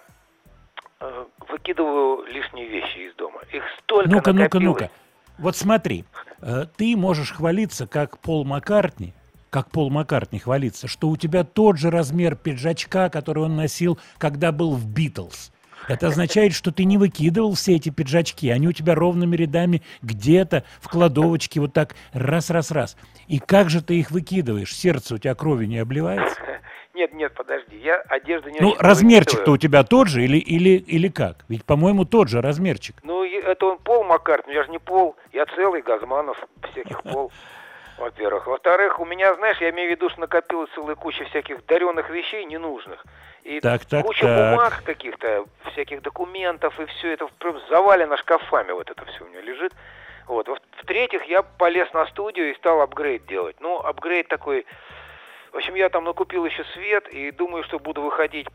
э, 0.99 1.25
выкидываю 1.49 2.25
лишние 2.25 2.67
вещи 2.67 3.09
из 3.09 3.15
дома. 3.15 3.41
Их 3.51 3.63
столько 3.79 4.09
Ну-ка, 4.09 4.33
ну-ка, 4.33 4.59
ну-ка. 4.59 4.91
Вот 5.37 5.55
смотри, 5.55 6.05
э, 6.41 6.65
ты 6.77 6.95
можешь 6.95 7.33
хвалиться, 7.33 7.87
как 7.87 8.17
Пол 8.19 8.45
Маккартни, 8.45 9.13
как 9.49 9.69
Пол 9.69 9.89
Маккартни 9.89 10.39
хвалится, 10.39 10.87
что 10.87 11.09
у 11.09 11.17
тебя 11.17 11.43
тот 11.43 11.77
же 11.77 11.91
размер 11.91 12.35
пиджачка, 12.35 13.09
который 13.09 13.43
он 13.43 13.55
носил, 13.55 13.99
когда 14.17 14.51
был 14.51 14.75
в 14.75 14.87
Битлз. 14.87 15.51
Это 15.87 16.07
означает, 16.07 16.53
что 16.53 16.71
ты 16.71 16.83
не 16.83 16.97
выкидывал 16.97 17.53
все 17.53 17.75
эти 17.75 17.89
пиджачки, 17.89 18.49
они 18.49 18.67
у 18.67 18.71
тебя 18.71 18.95
ровными 18.95 19.35
рядами 19.35 19.81
где-то 20.01 20.63
в 20.79 20.89
кладовочке 20.89 21.59
вот 21.59 21.73
так 21.73 21.95
раз-раз-раз. 22.13 22.97
И 23.27 23.39
как 23.39 23.69
же 23.69 23.81
ты 23.81 23.99
их 23.99 24.11
выкидываешь? 24.11 24.75
Сердце 24.75 25.15
у 25.15 25.17
тебя 25.17 25.35
кровью 25.35 25.67
не 25.67 25.79
обливается? 25.79 26.35
Нет, 26.93 27.13
нет, 27.13 27.31
подожди, 27.35 27.77
я 27.77 27.97
одежду 28.07 28.49
не 28.49 28.59
Ну, 28.59 28.73
размерчик-то 28.79 29.51
у 29.51 29.57
тебя 29.57 29.83
тот 29.83 30.07
же 30.07 30.23
или, 30.23 30.37
или, 30.37 30.79
или 30.79 31.09
как? 31.09 31.45
Ведь, 31.47 31.63
по-моему, 31.63 32.05
тот 32.05 32.27
же 32.27 32.41
размерчик. 32.41 32.95
Ну, 33.03 33.23
это 33.23 33.67
он 33.67 33.77
Пол 33.77 34.03
Маккартни, 34.03 34.51
я 34.51 34.63
же 34.63 34.71
не 34.71 34.79
Пол, 34.79 35.15
я 35.31 35.45
целый 35.55 35.83
Газманов, 35.83 36.43
всяких 36.71 37.03
Пол, 37.11 37.31
во-первых. 37.97 38.47
Во-вторых, 38.47 38.99
у 38.99 39.05
меня, 39.05 39.33
знаешь, 39.35 39.57
я 39.59 39.69
имею 39.71 39.89
в 39.89 39.91
виду, 39.91 40.09
что 40.09 40.21
накопилась 40.21 40.69
целая 40.71 40.95
куча 40.95 41.23
всяких 41.25 41.65
даренных 41.65 42.09
вещей 42.09 42.45
ненужных. 42.45 43.03
И 43.43 43.59
Так, 43.59 43.85
так, 43.85 44.05
куча 44.05 44.25
так. 44.25 44.51
бумаг 44.51 44.83
каких-то, 44.83 45.45
всяких 45.71 46.01
документов, 46.01 46.79
и 46.79 46.85
все 46.85 47.13
это 47.13 47.27
прям 47.39 47.59
завалено 47.69 48.17
шкафами, 48.17 48.71
вот 48.71 48.89
это 48.89 49.05
все 49.05 49.23
у 49.23 49.27
меня 49.27 49.41
лежит. 49.41 49.73
Вот. 50.27 50.47
Во- 50.47 50.57
В-третьих, 50.81 51.23
я 51.25 51.41
полез 51.43 51.91
на 51.93 52.05
студию 52.07 52.51
и 52.51 52.55
стал 52.55 52.81
апгрейд 52.81 53.25
делать. 53.25 53.55
Ну, 53.59 53.77
апгрейд 53.79 54.27
такой... 54.27 54.65
В 55.53 55.55
общем, 55.57 55.75
я 55.75 55.89
там 55.89 56.03
накупил 56.03 56.45
еще 56.45 56.63
свет 56.73 57.07
и 57.07 57.31
думаю, 57.31 57.63
что 57.63 57.79
буду 57.79 58.01
выходить, 58.01 58.47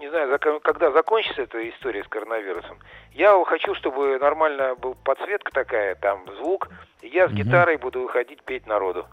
не 0.00 0.08
знаю, 0.10 0.38
когда 0.62 0.90
закончится 0.92 1.42
эта 1.42 1.68
история 1.70 2.04
с 2.04 2.08
коронавирусом. 2.08 2.78
Я 3.12 3.42
хочу, 3.44 3.74
чтобы 3.74 4.18
нормально 4.18 4.74
был 4.74 4.94
подсветка 4.94 5.50
такая, 5.52 5.94
там 5.94 6.24
звук. 6.38 6.68
И 7.02 7.08
я 7.08 7.28
с 7.28 7.32
Мгм. 7.32 7.42
гитарой 7.42 7.76
буду 7.76 8.00
выходить 8.02 8.42
петь 8.42 8.66
народу. 8.66 9.06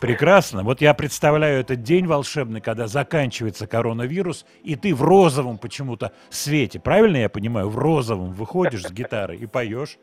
Прекрасно. 0.00 0.62
Вот 0.62 0.80
я 0.80 0.94
представляю 0.94 1.60
этот 1.60 1.82
день 1.82 2.06
волшебный, 2.06 2.62
когда 2.62 2.86
заканчивается 2.86 3.66
коронавирус, 3.66 4.46
и 4.62 4.74
ты 4.74 4.94
в 4.94 5.02
розовом 5.02 5.58
почему-то 5.58 6.12
свете. 6.30 6.80
Правильно 6.80 7.18
я 7.18 7.28
понимаю? 7.28 7.68
В 7.68 7.76
розовом 7.78 8.32
выходишь 8.32 8.82
с 8.84 8.90
гитарой 8.90 9.36
и 9.36 9.46
поешь. 9.46 9.98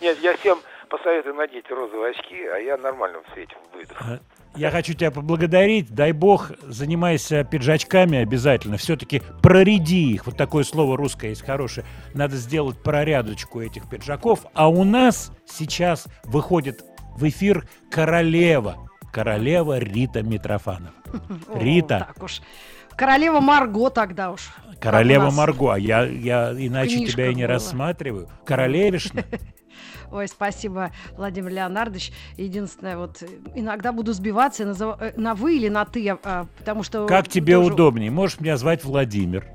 Нет, 0.00 0.18
я 0.20 0.36
всем 0.36 0.58
посоветую 0.88 1.36
надеть 1.36 1.70
розовые 1.70 2.10
очки, 2.10 2.44
а 2.44 2.58
я 2.58 2.76
нормально 2.76 3.20
в 3.28 3.32
свете 3.34 3.54
выйду. 3.72 3.94
Я 4.56 4.70
хочу 4.70 4.94
тебя 4.94 5.10
поблагодарить. 5.10 5.90
Дай 5.90 6.12
бог, 6.12 6.52
занимайся 6.62 7.44
пиджачками 7.44 8.18
обязательно. 8.18 8.76
Все-таки 8.76 9.22
проряди 9.42 10.12
их. 10.12 10.26
Вот 10.26 10.36
такое 10.36 10.64
слово 10.64 10.96
русское 10.96 11.30
есть 11.30 11.44
хорошее. 11.44 11.86
Надо 12.14 12.36
сделать 12.36 12.82
прорядочку 12.82 13.60
этих 13.60 13.88
пиджаков. 13.88 14.46
А 14.54 14.68
у 14.68 14.84
нас 14.84 15.32
сейчас 15.46 16.06
выходит 16.24 16.84
в 17.16 17.28
эфир 17.28 17.68
королева. 17.90 18.88
Королева 19.12 19.78
Рита 19.78 20.22
Митрофанова. 20.22 20.92
Рита. 21.54 22.06
так 22.14 22.22
уж. 22.22 22.42
Королева 22.96 23.40
Марго 23.40 23.90
тогда 23.90 24.30
уж. 24.30 24.50
Королева 24.80 25.30
Марго. 25.30 25.74
А 25.74 25.78
я, 25.78 26.04
я 26.04 26.52
иначе 26.52 27.06
тебя 27.06 27.30
и 27.30 27.34
не 27.34 27.44
было. 27.44 27.54
рассматриваю. 27.54 28.28
Королевишна. 28.44 29.22
Ой, 30.10 30.28
спасибо, 30.28 30.92
Владимир 31.16 31.50
Леонардович. 31.50 32.12
Единственное, 32.36 32.96
вот 32.96 33.22
иногда 33.54 33.92
буду 33.92 34.12
сбиваться 34.12 34.64
назов... 34.64 35.00
Э, 35.00 35.12
на 35.16 35.34
вы 35.34 35.56
или 35.56 35.68
на 35.68 35.84
ты, 35.84 36.18
а, 36.22 36.46
потому 36.58 36.82
что... 36.82 37.06
Как 37.06 37.28
тебе 37.28 37.56
тоже... 37.56 37.72
удобнее. 37.72 38.10
Можешь 38.10 38.40
меня 38.40 38.56
звать 38.56 38.84
Владимир. 38.84 39.46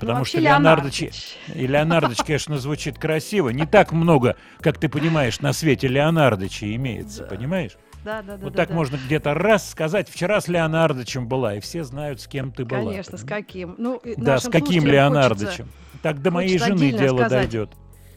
Потому 0.00 0.20
ну, 0.20 0.24
что 0.24 0.40
Леонардович, 0.40 1.36
и 1.54 1.66
Леонардович, 1.66 2.18
конечно, 2.24 2.56
звучит 2.56 2.98
красиво. 2.98 3.50
Не 3.50 3.66
так 3.66 3.92
много, 3.92 4.36
как 4.60 4.78
ты 4.78 4.88
понимаешь, 4.88 5.40
на 5.40 5.52
свете 5.52 5.88
Леонардовича 5.88 6.74
имеется, 6.74 7.24
да. 7.24 7.28
понимаешь? 7.28 7.76
Да, 8.02 8.22
да, 8.22 8.38
да. 8.38 8.44
Вот 8.44 8.54
да, 8.54 8.62
так 8.62 8.70
да. 8.70 8.74
можно 8.74 8.96
где-то 8.96 9.34
раз 9.34 9.70
сказать, 9.70 10.08
вчера 10.08 10.40
с 10.40 10.48
Леонардовичем 10.48 11.28
была, 11.28 11.56
и 11.56 11.60
все 11.60 11.84
знают, 11.84 12.22
с 12.22 12.26
кем 12.26 12.50
ты 12.50 12.64
была. 12.64 12.90
Конечно, 12.90 13.18
с 13.18 13.24
каким. 13.24 13.74
Ну, 13.76 14.00
да, 14.16 14.38
с 14.38 14.48
каким 14.48 14.86
Леонардовичем. 14.86 15.68
Так 16.02 16.22
до 16.22 16.30
моей 16.30 16.58
жены 16.58 16.92
дело 16.92 17.18
сказать. 17.18 17.50
дойдет. 17.50 17.70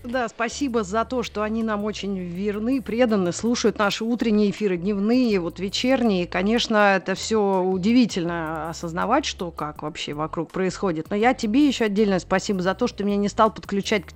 Да, 0.04 0.28
спасибо 0.28 0.84
за 0.84 1.06
то, 1.06 1.24
что 1.24 1.44
они 1.44 1.64
нам 1.64 1.86
очень 1.86 2.18
верны, 2.18 2.82
преданы, 2.82 3.32
слушают 3.32 3.80
наши 3.80 4.04
утренние 4.04 4.52
эфиры, 4.52 4.76
дневные, 4.76 5.40
вот 5.40 5.60
вечерние. 5.60 6.28
Конечно, 6.28 6.98
это 6.98 7.16
все 7.16 7.62
удивительно 7.62 8.70
осознавать, 8.70 9.24
что 9.26 9.50
как 9.50 9.82
вообще 9.82 10.14
вокруг 10.14 10.52
происходит. 10.52 11.10
Но 11.10 11.16
я 11.16 11.34
тебе 11.34 11.66
еще 11.66 11.86
отдельное 11.86 12.20
спасибо 12.20 12.62
за 12.62 12.76
то, 12.76 12.88
что 12.88 13.06
меня 13.06 13.16
не 13.16 13.30
стал 13.30 13.52
подключать 13.52 14.04
к, 14.04 14.14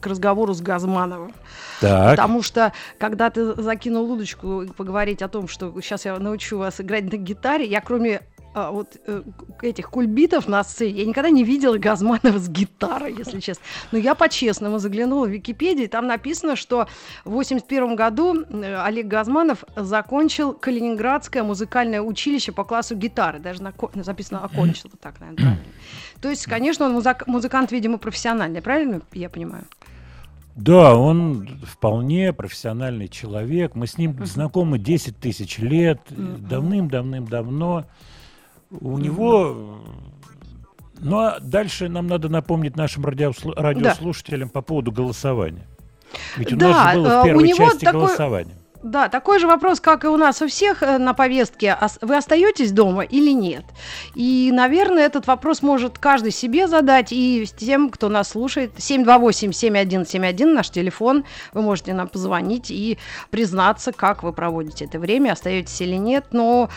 к 0.00 0.06
разговору 0.06 0.52
с 0.52 0.60
Газмановым. 0.60 1.32
Так. 1.80 2.10
Потому 2.10 2.42
что, 2.42 2.74
когда 2.98 3.30
ты 3.30 3.54
закинул 3.60 4.10
удочку 4.12 4.66
поговорить 4.76 5.22
о 5.22 5.28
том, 5.28 5.48
что 5.48 5.72
сейчас 5.80 6.04
я 6.04 6.18
научу 6.18 6.58
вас 6.58 6.80
играть 6.80 7.10
на 7.10 7.16
гитаре, 7.16 7.64
я 7.64 7.80
кроме 7.80 8.20
а, 8.54 8.70
вот 8.70 8.96
э, 9.06 9.22
этих 9.62 9.90
кульбитов 9.90 10.46
на 10.46 10.62
сцене 10.62 11.00
я 11.00 11.06
никогда 11.06 11.30
не 11.30 11.42
видела 11.42 11.78
Газманова 11.78 12.38
с 12.38 12.48
гитарой, 12.48 13.14
если 13.16 13.40
честно. 13.40 13.64
Но 13.92 13.98
я 13.98 14.14
по-честному 14.14 14.78
заглянула 14.78 15.26
в 15.26 15.30
Википедию, 15.30 15.88
там 15.88 16.06
написано, 16.06 16.54
что 16.56 16.86
в 17.24 17.30
81 17.30 17.96
году 17.96 18.42
э, 18.42 18.82
Олег 18.82 19.06
Газманов 19.06 19.64
закончил 19.74 20.52
Калининградское 20.52 21.42
музыкальное 21.42 22.02
училище 22.02 22.52
по 22.52 22.64
классу 22.64 22.94
гитары. 22.94 23.38
Даже 23.38 23.62
на, 23.62 23.72
записано 23.94 24.44
«окончил», 24.44 24.90
вот 24.90 25.00
так, 25.00 25.18
наверное, 25.20 25.36
правильно. 25.36 25.64
То 26.20 26.28
есть, 26.28 26.44
конечно, 26.44 26.86
он 26.86 26.92
музык, 26.92 27.26
музыкант, 27.26 27.72
видимо, 27.72 27.98
профессиональный, 27.98 28.60
правильно 28.60 29.00
я 29.12 29.30
понимаю? 29.30 29.64
Да, 30.54 30.96
он 30.98 31.48
вполне 31.64 32.32
профессиональный 32.34 33.08
человек. 33.08 33.74
Мы 33.74 33.86
с 33.86 33.96
ним 33.96 34.24
знакомы 34.26 34.78
10 34.78 35.16
тысяч 35.16 35.58
лет, 35.58 36.00
давным-давным-давно. 36.10 37.86
У 38.80 38.98
него... 38.98 39.78
Ну 40.98 41.18
а 41.18 41.40
дальше 41.40 41.88
нам 41.88 42.06
надо 42.06 42.28
напомнить 42.28 42.76
нашим 42.76 43.04
радиослу... 43.04 43.52
радиослушателям 43.54 44.48
да. 44.48 44.52
по 44.52 44.62
поводу 44.62 44.92
голосования. 44.92 45.66
Ведь 46.36 46.52
у 46.52 46.56
да, 46.56 46.68
нас 46.68 46.92
же 46.92 47.00
было 47.00 47.08
в 47.08 47.22
э, 47.22 47.24
первой 47.24 47.52
части 47.54 47.84
такой... 47.84 48.00
голосование. 48.00 48.54
Да, 48.82 49.08
такой 49.08 49.38
же 49.38 49.46
вопрос, 49.46 49.80
как 49.80 50.04
и 50.04 50.08
у 50.08 50.16
нас 50.16 50.42
у 50.42 50.48
всех 50.48 50.82
э, 50.82 50.98
на 50.98 51.14
повестке. 51.14 51.78
Вы 52.00 52.16
остаетесь 52.16 52.72
дома 52.72 53.02
или 53.02 53.30
нет? 53.30 53.64
И, 54.14 54.50
наверное, 54.52 55.04
этот 55.04 55.26
вопрос 55.28 55.62
может 55.62 55.98
каждый 55.98 56.32
себе 56.32 56.66
задать 56.66 57.12
и 57.12 57.46
тем, 57.56 57.90
кто 57.90 58.08
нас 58.08 58.30
слушает. 58.30 58.72
728-7171 58.76 60.52
наш 60.52 60.70
телефон. 60.70 61.24
Вы 61.52 61.62
можете 61.62 61.94
нам 61.94 62.08
позвонить 62.08 62.70
и 62.70 62.98
признаться, 63.30 63.92
как 63.92 64.24
вы 64.24 64.32
проводите 64.32 64.86
это 64.86 64.98
время, 64.98 65.32
остаетесь 65.32 65.80
или 65.80 65.96
нет. 65.96 66.26
Но 66.32 66.68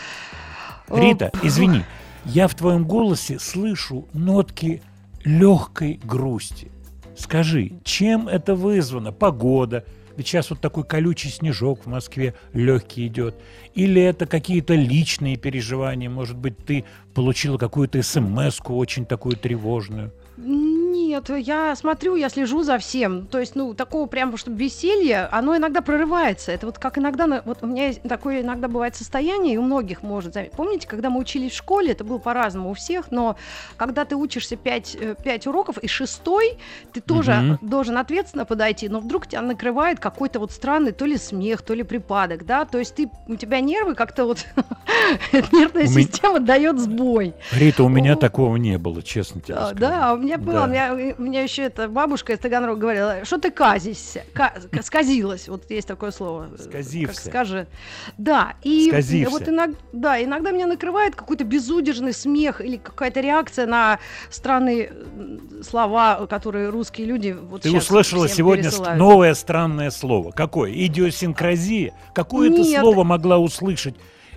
Рита, 0.88 1.30
извини, 1.42 1.84
я 2.24 2.48
в 2.48 2.54
твоем 2.54 2.84
голосе 2.84 3.38
слышу 3.38 4.08
нотки 4.12 4.82
легкой 5.24 6.00
грусти. 6.04 6.70
Скажи, 7.16 7.72
чем 7.82 8.28
это 8.28 8.54
вызвано? 8.54 9.12
Погода? 9.12 9.84
Ведь 10.16 10.28
сейчас 10.28 10.50
вот 10.50 10.60
такой 10.60 10.84
колючий 10.84 11.30
снежок 11.30 11.84
в 11.84 11.88
Москве 11.88 12.34
легкий 12.52 13.06
идет. 13.06 13.36
Или 13.74 14.00
это 14.00 14.26
какие-то 14.26 14.74
личные 14.74 15.36
переживания? 15.36 16.08
Может 16.08 16.36
быть, 16.36 16.56
ты 16.64 16.84
получила 17.14 17.58
какую-то 17.58 18.02
смс 18.02 18.60
очень 18.64 19.04
такую 19.04 19.36
тревожную? 19.36 20.12
Нет, 21.16 21.30
я 21.46 21.74
смотрю, 21.76 22.14
я 22.14 22.28
слежу 22.28 22.62
за 22.62 22.76
всем. 22.78 23.26
То 23.26 23.38
есть, 23.38 23.56
ну, 23.56 23.72
такого 23.72 24.06
прям, 24.06 24.36
чтобы 24.36 24.58
веселье, 24.58 25.28
оно 25.32 25.56
иногда 25.56 25.80
прорывается. 25.80 26.52
Это 26.52 26.66
вот 26.66 26.78
как 26.78 26.98
иногда, 26.98 27.42
вот 27.44 27.62
у 27.62 27.66
меня 27.66 27.94
такое 28.06 28.42
иногда 28.42 28.68
бывает 28.68 28.96
состояние, 28.96 29.54
и 29.54 29.56
у 29.56 29.62
многих 29.62 30.02
может 30.02 30.34
заметить. 30.34 30.52
Помните, 30.54 30.86
когда 30.86 31.08
мы 31.08 31.20
учились 31.20 31.52
в 31.52 31.56
школе, 31.56 31.92
это 31.92 32.04
было 32.04 32.18
по-разному 32.18 32.70
у 32.70 32.74
всех, 32.74 33.10
но 33.10 33.36
когда 33.76 34.04
ты 34.04 34.14
учишься 34.14 34.56
5, 34.56 34.98
5 35.24 35.46
э, 35.46 35.50
уроков, 35.50 35.78
и 35.78 35.88
шестой, 35.88 36.58
ты 36.92 37.00
тоже 37.00 37.32
mm-hmm. 37.32 37.58
должен 37.62 37.96
ответственно 37.96 38.44
подойти, 38.44 38.88
но 38.88 39.00
вдруг 39.00 39.26
тебя 39.26 39.40
накрывает 39.40 39.98
какой-то 39.98 40.38
вот 40.38 40.52
странный 40.52 40.92
то 40.92 41.06
ли 41.06 41.16
смех, 41.16 41.62
то 41.62 41.72
ли 41.72 41.82
припадок, 41.82 42.44
да, 42.44 42.66
то 42.66 42.78
есть 42.78 42.94
ты, 42.94 43.08
у 43.26 43.36
тебя 43.36 43.60
нервы 43.60 43.94
как-то 43.94 44.26
вот, 44.26 44.44
нервная 45.32 45.86
система 45.86 46.40
дает 46.40 46.78
сбой. 46.78 47.34
Рита, 47.52 47.84
у 47.84 47.88
меня 47.88 48.16
такого 48.16 48.56
не 48.56 48.76
было, 48.76 49.02
честно 49.02 49.40
тебе 49.40 49.54
скажу. 49.54 49.74
Да, 49.76 50.14
у 50.14 50.18
меня 50.18 50.36
было, 50.36 50.66
у 51.16 51.22
меня 51.22 51.42
еще 51.42 51.62
эта 51.62 51.88
бабушка 51.88 52.32
из 52.32 52.38
Таганрога 52.38 52.80
говорила, 52.80 53.24
что 53.24 53.38
ты 53.38 53.50
казишься, 53.50 54.24
сказилась, 54.82 55.48
вот 55.48 55.70
есть 55.70 55.86
такое 55.88 56.10
слово. 56.10 56.48
Сказився. 56.58 57.22
Как 57.22 57.32
скажи. 57.32 57.66
Да, 58.18 58.54
и 58.62 58.88
Сказився. 58.90 59.30
вот 59.30 59.48
иногда, 59.48 59.78
да, 59.92 60.22
иногда 60.22 60.50
меня 60.50 60.66
накрывает 60.66 61.14
какой-то 61.14 61.44
безудержный 61.44 62.12
смех 62.12 62.60
или 62.60 62.76
какая-то 62.76 63.20
реакция 63.20 63.66
на 63.66 63.98
странные 64.30 64.92
слова, 65.62 66.26
которые 66.26 66.68
русские 66.70 67.06
люди 67.06 67.36
вот 67.38 67.62
Ты 67.62 67.76
услышала 67.76 68.28
сегодня 68.28 68.64
пересылают. 68.64 68.98
новое 68.98 69.34
странное 69.34 69.90
слово. 69.90 70.30
Какое? 70.32 70.72
Идиосинкразия? 70.72 71.94
Какое 72.14 72.48
Нет. 72.48 72.66
ты 72.66 72.80
слово 72.80 73.04
могла 73.04 73.38
услышать? 73.38 73.94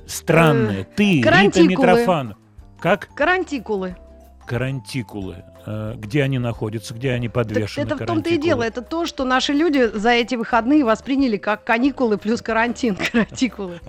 Странное. 0.07 0.81
Э, 0.81 0.85
Ты, 0.95 1.21
Рита 1.21 1.61
Митрофанов. 1.61 2.37
Как? 2.79 3.09
Карантикулы. 3.13 3.95
Карантикулы. 4.47 5.43
Э, 5.71 5.93
где 5.95 6.23
они 6.23 6.39
находятся, 6.39 6.95
где 6.95 7.11
они 7.11 7.29
подвешены. 7.29 7.83
Это 7.83 7.95
в 7.95 8.03
том-то 8.03 8.27
и 8.31 8.37
дело. 8.37 8.63
Это 8.63 8.81
то, 8.81 9.05
что 9.05 9.23
наши 9.23 9.53
люди 9.53 9.87
за 9.93 10.09
эти 10.09 10.33
выходные 10.33 10.83
восприняли 10.83 11.37
как 11.37 11.63
каникулы 11.63 12.17
плюс 12.17 12.41
карантин, 12.41 12.95
карантикулы. 13.11 13.79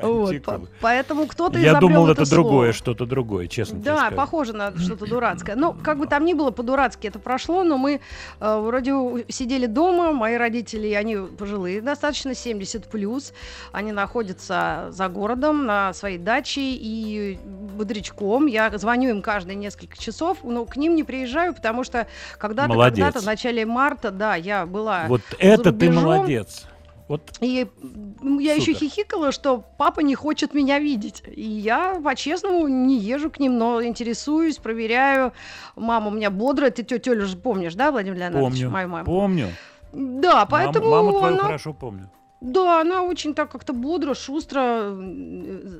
Вот. 0.00 0.36
Поэтому 0.80 1.26
кто-то 1.26 1.58
Я 1.58 1.80
думал, 1.80 2.08
это 2.08 2.30
другое, 2.30 2.72
что-то 2.72 3.04
другое, 3.04 3.48
честно 3.48 3.80
Да, 3.80 4.12
похоже 4.12 4.52
на 4.52 4.78
что-то 4.78 5.06
дурацкое. 5.06 5.56
Ну, 5.56 5.72
как 5.72 5.98
бы 5.98 6.06
там 6.06 6.24
ни 6.24 6.34
было, 6.34 6.52
по-дурацки 6.52 7.08
это 7.08 7.18
прошло, 7.18 7.64
но 7.64 7.78
мы 7.78 8.00
э, 8.38 8.58
вроде 8.60 8.92
сидели 9.28 9.66
дома, 9.66 10.12
мои 10.12 10.36
родители, 10.36 10.92
они 10.92 11.16
пожилые 11.16 11.80
достаточно, 11.80 12.36
70 12.36 12.86
плюс, 12.86 13.32
они 13.72 13.90
находятся 13.90 14.86
за 14.90 15.08
городом 15.08 15.66
на 15.66 15.92
своей 15.94 16.18
даче 16.18 16.60
и 16.60 17.40
бодрячком. 17.76 18.46
Я 18.46 18.70
звоню 18.78 19.10
им 19.10 19.20
каждые 19.20 19.56
несколько 19.56 19.98
часов, 19.98 20.38
но 20.44 20.64
к 20.64 20.76
ним 20.76 20.94
не 20.94 21.02
приезжаю 21.02 21.23
приезжаю, 21.24 21.54
потому 21.54 21.84
что 21.84 22.06
когда-то, 22.38 22.74
когда-то 22.74 23.20
в 23.20 23.24
начале 23.24 23.66
марта, 23.66 24.10
да, 24.10 24.34
я 24.36 24.66
была 24.66 25.04
Вот 25.08 25.22
это 25.38 25.72
ты 25.72 25.90
молодец. 25.90 26.64
Вот. 27.06 27.20
И 27.40 27.46
я 27.56 27.66
Супер. 27.66 28.56
еще 28.56 28.72
хихикала, 28.72 29.30
что 29.30 29.62
папа 29.76 30.00
не 30.00 30.14
хочет 30.14 30.54
меня 30.54 30.78
видеть. 30.78 31.22
И 31.26 31.42
я, 31.42 32.00
по-честному, 32.02 32.66
не 32.66 32.98
езжу 32.98 33.30
к 33.30 33.38
ним, 33.38 33.58
но 33.58 33.84
интересуюсь, 33.84 34.56
проверяю. 34.56 35.34
Мама 35.76 36.08
у 36.08 36.10
меня 36.12 36.30
бодрая. 36.30 36.70
Ты 36.70 36.82
тетю 36.82 37.20
же 37.20 37.36
помнишь, 37.36 37.74
да, 37.74 37.90
Владимир 37.90 38.18
Леонидович? 38.18 38.44
Помню, 38.44 38.70
мою 38.70 38.88
маму? 38.88 39.04
помню. 39.04 39.48
Да, 39.92 40.46
поэтому 40.46 40.90
Маму, 40.90 41.04
маму 41.04 41.18
твою 41.18 41.34
она... 41.34 41.44
хорошо 41.44 41.74
помню. 41.74 42.10
Да, 42.44 42.82
она 42.82 43.02
очень 43.02 43.34
так 43.34 43.50
как-то 43.50 43.72
бодро, 43.72 44.12
шустро 44.12 44.94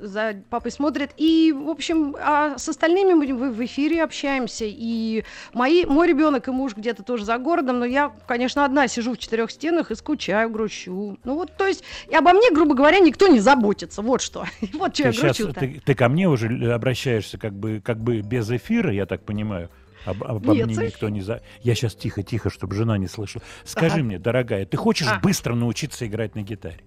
за 0.03 0.35
папой 0.49 0.71
смотрит. 0.71 1.11
И, 1.19 1.53
в 1.55 1.69
общем, 1.69 2.17
а 2.19 2.57
с 2.57 2.67
остальными 2.67 3.13
мы 3.13 3.53
в 3.53 3.65
эфире 3.67 4.03
общаемся. 4.03 4.65
И 4.67 5.25
мои, 5.53 5.85
мой 5.85 6.09
ребенок 6.09 6.49
и 6.49 6.51
муж 6.51 6.75
где-то 6.75 7.03
тоже 7.03 7.27
за 7.27 7.37
городом, 7.37 7.81
но 7.81 7.85
я, 7.85 8.13
конечно, 8.27 8.65
одна 8.65 8.89
сижу 8.89 9.13
в 9.13 9.19
четырех 9.19 9.51
стенах 9.51 9.91
и 9.91 9.95
скучаю, 9.95 10.49
грущу. 10.49 11.19
Ну 11.23 11.35
вот, 11.35 11.55
то 11.55 11.67
есть, 11.67 11.85
и 12.09 12.15
обо 12.15 12.33
мне, 12.33 12.51
грубо 12.51 12.75
говоря, 12.75 12.99
никто 12.99 13.27
не 13.27 13.41
заботится. 13.41 14.01
Вот 14.01 14.23
что. 14.23 14.47
Вот 14.73 14.95
что 14.95 15.03
ты 15.05 15.09
я 15.09 15.21
грущу 15.21 15.53
ты, 15.53 15.83
ты 15.85 15.95
ко 15.95 16.09
мне 16.09 16.29
уже 16.29 16.49
обращаешься 16.73 17.37
как 17.37 17.53
бы, 17.53 17.83
как 17.85 17.99
бы 17.99 18.23
без 18.23 18.51
эфира, 18.51 18.91
я 18.91 19.05
так 19.05 19.23
понимаю. 19.23 19.69
Об, 20.05 20.23
обо 20.23 20.55
Нет, 20.55 20.67
мне 20.67 20.87
никто 20.87 21.09
не 21.09 21.21
за... 21.21 21.43
Я 21.63 21.75
сейчас 21.75 21.95
тихо-тихо, 21.95 22.51
чтобы 22.51 22.75
жена 22.75 22.99
не 22.99 23.07
слышала. 23.07 23.43
Скажи 23.65 23.97
ага. 23.97 24.05
мне, 24.05 24.19
дорогая, 24.19 24.67
ты 24.67 24.77
хочешь 24.77 25.09
а. 25.09 25.19
быстро 25.21 25.55
научиться 25.55 26.07
играть 26.07 26.35
на 26.35 26.43
гитаре? 26.43 26.81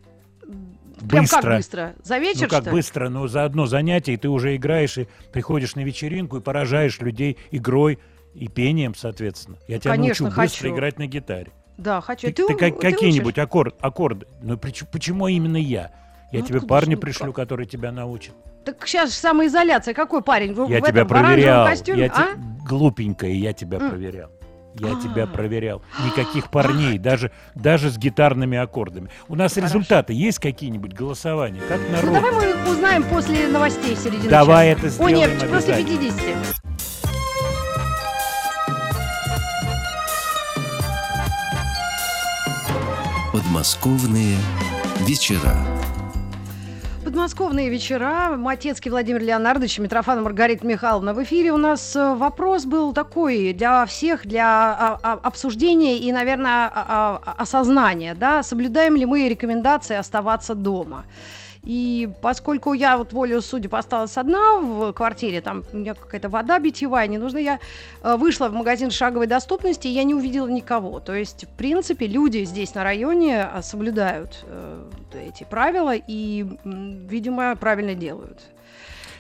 Прям 1.10 1.24
быстро. 1.24 1.42
как 1.42 1.56
быстро? 1.58 1.96
За 2.04 2.18
вечер, 2.18 2.44
ну 2.44 2.48
как 2.50 2.62
что 2.64 2.72
быстро, 2.72 3.10
но 3.10 3.28
за 3.28 3.44
одно 3.44 3.66
занятие 3.66 4.14
и 4.14 4.18
ты 4.18 4.30
уже 4.30 4.56
играешь 4.56 4.98
и 4.98 5.08
приходишь 5.32 5.76
на 5.76 5.82
вечеринку 5.82 6.38
и 6.38 6.42
поражаешь 6.42 7.00
людей 7.00 7.38
игрой 7.52 8.00
и 8.34 8.48
пением, 8.48 8.96
соответственно. 8.96 9.58
Я 9.68 9.80
тебя 9.80 9.92
Конечно, 9.92 10.26
научу 10.26 10.42
быстро 10.42 10.62
хочу. 10.64 10.76
играть 10.76 11.00
на 11.00 11.08
гитаре. 11.08 11.52
Да, 11.78 12.02
хочу. 12.02 12.28
Ты, 12.28 12.48
ты 12.48 12.56
как- 12.56 12.80
ты 12.80 12.92
какие-нибудь 12.92 13.38
аккорд, 13.38 13.76
аккорды. 13.80 14.26
Ну 14.42 14.58
почему, 14.58 15.28
именно 15.28 15.58
я? 15.58 15.92
Я 16.32 16.40
Ну, 16.40 16.46
тебе 16.46 16.62
парня 16.62 16.96
ну, 16.96 17.02
пришлю, 17.02 17.32
который 17.32 17.66
тебя 17.68 17.92
научит. 17.92 18.34
Так 18.68 18.86
сейчас 18.86 19.14
самоизоляция. 19.14 19.94
Какой 19.94 20.22
парень? 20.22 20.54
В, 20.54 20.68
Я 20.70 20.80
в 20.80 20.82
тебя 20.82 21.04
этом, 21.04 21.08
проверял. 21.08 21.66
костюме? 21.66 22.00
Я 22.00 22.10
те- 22.10 22.16
а? 22.22 22.28
Глупенькая, 22.68 23.32
я 23.32 23.54
тебя 23.54 23.78
М. 23.78 23.90
проверял. 23.90 24.30
Я 24.78 24.90
тебя 25.02 25.24
А. 25.24 25.28
проверял. 25.28 25.82
Никаких 26.06 26.52
парней, 26.52 26.98
даже, 26.98 27.32
даже 27.56 27.90
с 27.90 27.98
гитарными 27.98 28.58
аккордами. 28.58 29.10
У 29.30 29.36
нас 29.36 29.54
Хорошо. 29.54 29.68
результаты 29.76 30.12
есть 30.12 30.40
какие-нибудь 30.40 30.92
голосования? 30.92 31.62
Как 31.70 31.80
Ну, 31.80 31.96
народ? 32.12 32.14
давай 32.30 32.54
мы 32.56 32.72
узнаем 32.74 33.04
после 33.06 33.48
новостей 33.48 33.96
середины 33.96 34.30
Давай 34.30 34.76
часа. 34.76 34.80
это 34.86 34.88
О, 34.88 35.08
сделаем 35.08 35.18
нет, 35.32 35.50
после 35.50 35.74
обязательно. 35.76 36.00
50. 36.12 36.58
Подмосковные 43.32 44.38
вечера. 45.02 45.56
Подмосковные 47.08 47.70
вечера. 47.70 48.36
Матецкий 48.36 48.92
Владимир 48.92 49.22
Леонардович, 49.22 49.80
Митрофан 49.80 50.22
Маргарита 50.24 50.68
Михайловна. 50.68 51.14
В 51.14 51.24
эфире 51.24 51.54
у 51.54 51.58
нас 51.58 51.96
э, 51.96 52.16
вопрос 52.16 52.66
был 52.66 52.92
такой 52.92 53.54
для 53.54 53.86
всех, 53.86 54.28
для 54.28 54.46
а, 54.46 55.00
а, 55.02 55.14
обсуждения 55.24 56.00
и, 56.00 56.12
наверное, 56.12 56.70
а- 56.76 57.22
осознания. 57.38 58.14
Да? 58.14 58.44
Соблюдаем 58.44 58.98
ли 58.98 59.06
мы 59.06 59.30
рекомендации 59.30 59.96
оставаться 59.96 60.54
дома? 60.54 61.06
И 61.68 62.08
поскольку 62.22 62.72
я 62.72 62.98
вот 62.98 63.12
волю 63.12 63.42
судеб 63.42 63.76
осталась 63.76 64.16
одна 64.16 64.62
в 64.62 64.94
квартире, 64.94 65.42
там 65.42 65.66
у 65.74 65.78
меня 65.78 65.96
какая-то 65.96 66.30
вода 66.30 66.60
битьевая 66.60 67.08
не 67.08 67.18
нужна, 67.18 67.40
я 67.42 67.60
э, 68.04 68.16
вышла 68.16 68.48
в 68.48 68.54
магазин 68.54 68.90
шаговой 68.90 69.28
доступности, 69.28 69.86
и 69.88 69.92
я 69.92 70.06
не 70.06 70.16
увидела 70.16 70.48
никого. 70.48 71.02
То 71.02 71.14
есть, 71.14 71.44
в 71.44 71.50
принципе, 71.50 72.08
люди 72.08 72.46
здесь 72.46 72.74
на 72.74 72.86
районе 72.86 73.44
а, 73.44 73.62
соблюдают 73.62 74.46
э, 74.46 74.86
эти 75.28 75.44
правила 75.44 75.94
и, 75.94 76.46
видимо, 76.64 77.54
правильно 77.58 77.96
делают. 77.96 78.40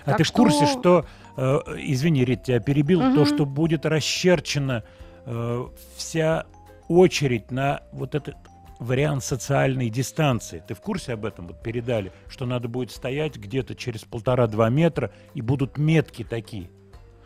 А 0.05 0.11
Так 0.11 0.19
ты 0.19 0.23
в 0.23 0.31
курсе, 0.31 0.67
что- 0.67 1.05
э, 1.35 1.59
извини, 1.79 2.23
Рит, 2.23 2.43
тебя 2.43 2.61
перебил, 2.61 3.01
Мгм. 3.01 3.13
то, 3.13 3.25
что 3.25 3.45
будет 3.45 3.85
расчерчена 3.85 4.83
э, 5.25 5.65
вся 5.97 6.45
очередь 6.87 7.51
на 7.51 7.81
вот 7.91 8.15
этот 8.15 8.37
вариант 8.79 9.23
социальной 9.23 9.89
дистанции. 9.89 10.63
Ты 10.67 10.73
в 10.73 10.81
курсе 10.81 11.13
об 11.13 11.25
этом? 11.25 11.47
Вот 11.47 11.61
передали, 11.61 12.11
что 12.27 12.45
надо 12.45 12.67
будет 12.67 12.91
стоять 12.91 13.37
где-то 13.37 13.75
через 13.75 14.03
полтора-два 14.03 14.69
метра, 14.69 15.11
и 15.33 15.41
будут 15.41 15.77
метки 15.77 16.23
такие. 16.23 16.69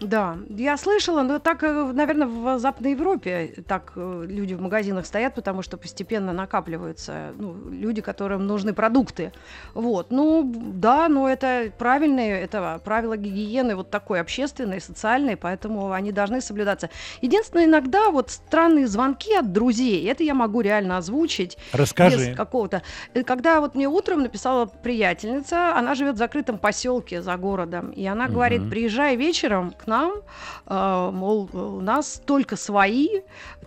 Да, 0.02 0.38
я 0.50 0.78
слышала, 0.78 1.22
но 1.22 1.38
так, 1.38 1.64
э, 1.64 1.92
наверное, 1.94 2.28
в 2.28 2.60
Западной 2.60 2.92
Европе 2.92 3.54
так 3.68 3.94
э, 3.96 4.26
люди 4.28 4.56
в 4.56 4.62
магазинах 4.62 5.06
стоят, 5.06 5.36
потому 5.36 5.62
что 5.62 5.78
постепенно 5.78 6.34
накапливаются 6.34 7.34
ну, 7.38 7.56
люди, 7.70 8.02
которым 8.02 8.48
нужны 8.48 8.74
продукты. 8.74 9.32
Вот, 9.76 10.10
ну 10.10 10.52
да, 10.56 11.08
но 11.08 11.30
это 11.30 11.72
правильные, 11.78 12.42
это 12.42 12.82
правила 12.84 13.16
гигиены 13.16 13.76
вот 13.76 13.92
такой 13.92 14.20
общественной, 14.20 14.82
социальной, 14.82 15.38
поэтому 15.38 15.92
они 15.92 16.12
должны 16.12 16.42
соблюдаться. 16.42 16.90
Единственное, 17.22 17.66
иногда 17.66 18.10
вот 18.10 18.32
странные 18.32 18.88
звонки 18.88 19.36
от 19.36 19.52
друзей, 19.54 20.08
это 20.10 20.24
я 20.24 20.34
могу 20.34 20.62
реально 20.62 20.98
озвучить, 20.98 21.58
Расскажи. 21.74 22.18
без 22.32 22.36
какого-то. 22.36 22.82
Э, 23.14 23.22
Когда 23.24 23.62
вот 23.62 23.76
мне 23.76 23.88
утром 23.88 24.24
написала 24.24 24.66
приятельница, 24.66 25.78
она 25.78 25.94
живет 25.94 26.16
в 26.16 26.18
закрытом 26.18 26.58
поселке 26.58 27.22
за 27.22 27.38
городом, 27.38 27.92
и 27.92 28.04
она 28.08 28.28
говорит, 28.28 28.62
Мгм. 28.62 28.70
приезжай 28.72 29.16
вечером 29.16 29.72
к 29.72 29.91
нам, 29.92 30.12
э, 30.68 31.10
мол, 31.14 31.50
у 31.54 31.82
нас 31.82 32.22
только 32.26 32.56
свои, 32.56 33.08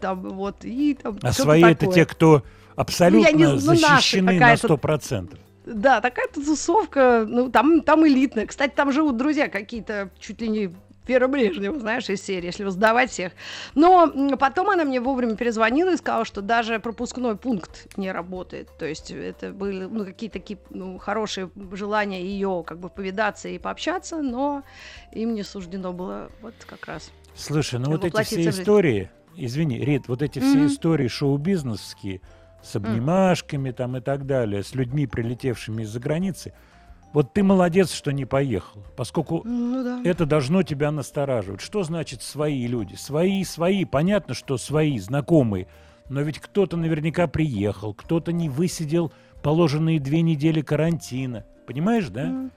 там 0.00 0.20
вот 0.30 0.64
и 0.64 0.94
там 0.94 1.18
А 1.22 1.32
свои 1.32 1.62
это 1.62 1.80
такое. 1.80 1.94
те, 1.94 2.06
кто 2.06 2.42
абсолютно 2.76 3.30
не 3.32 3.44
знаю, 3.44 3.60
ну, 3.62 3.74
защищены 3.76 4.32
на 4.32 4.38
какая-то- 4.38 4.66
сто 4.66 4.76
процентов. 4.78 5.38
Да, 5.66 6.00
такая-то 6.00 6.44
тусовка, 6.44 7.24
ну 7.26 7.50
там 7.50 7.80
там 7.80 8.06
элитная. 8.06 8.46
Кстати, 8.46 8.72
там 8.76 8.92
живут 8.92 9.16
друзья 9.16 9.48
какие-то 9.48 10.10
чуть 10.18 10.40
ли 10.42 10.48
не 10.48 10.70
Вера 11.06 11.28
Брежнева, 11.28 11.78
знаешь, 11.78 12.08
из 12.08 12.22
серии, 12.22 12.46
если 12.46 12.68
сдавать 12.68 13.10
всех. 13.10 13.32
Но 13.74 14.36
потом 14.38 14.70
она 14.70 14.84
мне 14.84 15.00
вовремя 15.00 15.36
перезвонила 15.36 15.92
и 15.92 15.96
сказала, 15.96 16.24
что 16.24 16.40
даже 16.40 16.78
пропускной 16.78 17.36
пункт 17.36 17.96
не 17.96 18.10
работает. 18.10 18.70
То 18.78 18.86
есть 18.86 19.10
это 19.10 19.50
были 19.50 19.84
ну, 19.84 20.04
какие-то 20.04 20.38
такие 20.38 20.58
ну, 20.70 20.98
хорошие 20.98 21.50
желания 21.72 22.22
ее 22.22 22.64
как 22.66 22.78
бы 22.78 22.88
повидаться 22.88 23.48
и 23.48 23.58
пообщаться, 23.58 24.22
но 24.22 24.62
им 25.12 25.34
не 25.34 25.42
суждено 25.42 25.92
было 25.92 26.30
вот 26.40 26.54
как 26.66 26.86
раз. 26.86 27.10
Слушай, 27.36 27.80
ну 27.80 27.90
вот 27.90 28.04
эти 28.04 28.22
все 28.22 28.48
истории, 28.48 29.10
извини, 29.36 29.80
Рит, 29.80 30.08
вот 30.08 30.22
эти 30.22 30.38
все 30.38 30.58
Мгм. 30.58 30.66
истории 30.66 31.08
шоу-бизнесские 31.08 32.20
с 32.62 32.76
обнимашками 32.76 33.72
там 33.72 33.96
и 33.96 34.00
так 34.00 34.24
далее, 34.24 34.62
с 34.62 34.74
людьми, 34.74 35.06
прилетевшими 35.06 35.82
из-за 35.82 36.00
границы, 36.00 36.54
вот 37.14 37.33
ты 37.33 37.42
молодец, 37.42 37.92
что 37.92 38.12
не 38.12 38.27
поехал, 38.27 38.85
поскольку 38.96 39.40
Ну 39.44 39.83
да. 39.83 40.03
это 40.05 40.27
должно 40.27 40.62
тебя 40.64 40.90
настораживать. 40.90 41.61
Что 41.62 41.83
значит 41.85 42.22
свои 42.22 42.66
люди? 42.66 42.96
Свои, 42.96 43.42
свои, 43.44 43.85
понятно, 43.87 44.35
что 44.35 44.59
свои, 44.59 44.98
знакомые, 44.98 45.68
но 46.11 46.20
ведь 46.20 46.40
кто-то 46.40 46.77
наверняка 46.77 47.27
приехал, 47.29 47.94
кто-то 47.94 48.33
не 48.33 48.48
высидел 48.50 49.12
положенные 49.42 50.00
две 50.00 50.20
недели 50.22 50.61
карантина. 50.61 51.46
Понимаешь, 51.66 52.09
да? 52.09 52.24
М. 52.24 52.50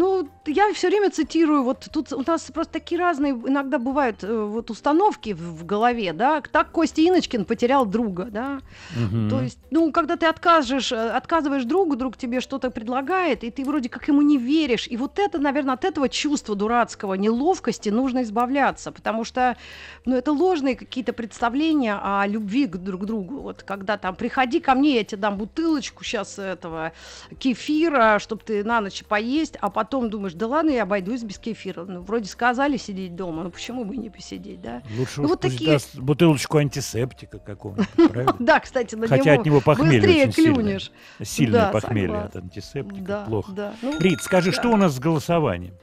Ну, 0.00 0.26
я 0.46 0.72
все 0.72 0.88
время 0.88 1.10
цитирую, 1.10 1.62
вот 1.62 1.86
тут 1.92 2.10
у 2.14 2.22
нас 2.26 2.50
просто 2.54 2.72
такие 2.72 2.98
разные 2.98 3.32
иногда 3.32 3.78
бывают 3.78 4.24
э, 4.24 4.44
вот 4.44 4.70
установки 4.70 5.34
в, 5.34 5.58
в 5.58 5.66
голове, 5.66 6.14
да, 6.14 6.40
так 6.40 6.70
Костя 6.70 7.02
Иночкин 7.02 7.44
потерял 7.44 7.84
друга, 7.84 8.28
да, 8.30 8.60
Мгм. 8.96 9.28
то 9.28 9.42
есть, 9.42 9.58
ну, 9.70 9.92
когда 9.92 10.16
ты 10.16 10.24
откажешь, 10.24 10.90
э, 10.90 11.10
отказываешь 11.10 11.64
другу, 11.64 11.96
друг 11.96 12.16
тебе 12.16 12.40
что-то 12.40 12.70
предлагает, 12.70 13.44
и 13.44 13.50
ты 13.50 13.62
вроде 13.62 13.90
как 13.90 14.08
ему 14.08 14.22
не 14.22 14.38
веришь, 14.38 14.88
и 14.88 14.96
вот 14.96 15.18
это, 15.18 15.38
наверное, 15.38 15.74
от 15.74 15.84
этого 15.84 16.08
чувства 16.08 16.54
дурацкого, 16.54 17.12
неловкости 17.12 17.90
нужно 17.90 18.22
избавляться, 18.22 18.92
потому 18.92 19.24
что, 19.24 19.58
ну, 20.06 20.16
это 20.16 20.32
ложные 20.32 20.76
какие-то 20.76 21.12
представления 21.12 22.00
о 22.02 22.26
любви 22.26 22.66
к 22.66 22.78
друг 22.78 23.04
другу, 23.04 23.40
вот 23.40 23.64
когда 23.64 23.98
там, 23.98 24.16
приходи 24.16 24.60
ко 24.60 24.74
мне, 24.74 24.96
я 24.96 25.04
тебе 25.04 25.20
дам 25.20 25.36
бутылочку 25.36 26.04
сейчас 26.04 26.38
этого 26.38 26.92
кефира, 27.38 28.18
чтобы 28.18 28.42
ты 28.46 28.64
на 28.64 28.80
ночь 28.80 29.04
поесть, 29.04 29.58
а 29.60 29.68
потом 29.68 29.89
думаешь, 29.90 30.34
да 30.34 30.46
ладно, 30.46 30.70
я 30.70 30.84
обойдусь 30.84 31.22
без 31.22 31.38
кефира, 31.38 31.84
ну, 31.84 32.00
вроде 32.00 32.28
сказали 32.28 32.76
сидеть 32.76 33.16
дома, 33.16 33.42
ну, 33.42 33.50
почему 33.50 33.84
бы 33.84 33.96
не 33.96 34.10
посидеть, 34.10 34.62
да? 34.62 34.82
Лучше 34.96 35.22
ну, 35.22 35.28
вот 35.28 35.40
такие- 35.40 35.72
даст 35.72 35.96
бутылочку 35.96 36.58
антисептика 36.58 37.38
какого-нибудь, 37.38 37.88
правильно? 38.10 38.36
Да, 38.38 38.60
кстати, 38.60 38.94
на 38.94 39.08
Хотя 39.08 39.34
от 39.34 39.44
него 39.44 39.60
похмелье 39.60 40.00
быстрее 40.00 40.32
клюнешь. 40.32 40.92
Сильное 41.22 41.72
похмелье 41.72 42.18
от 42.18 42.36
антисептика. 42.36 43.24
Плохо. 43.26 43.74
Ну, 43.82 43.98
Рит, 43.98 44.22
скажи, 44.22 44.52
что 44.52 44.68
у 44.68 44.76
нас 44.76 44.94
с 44.94 44.98
голосованием? 44.98 45.74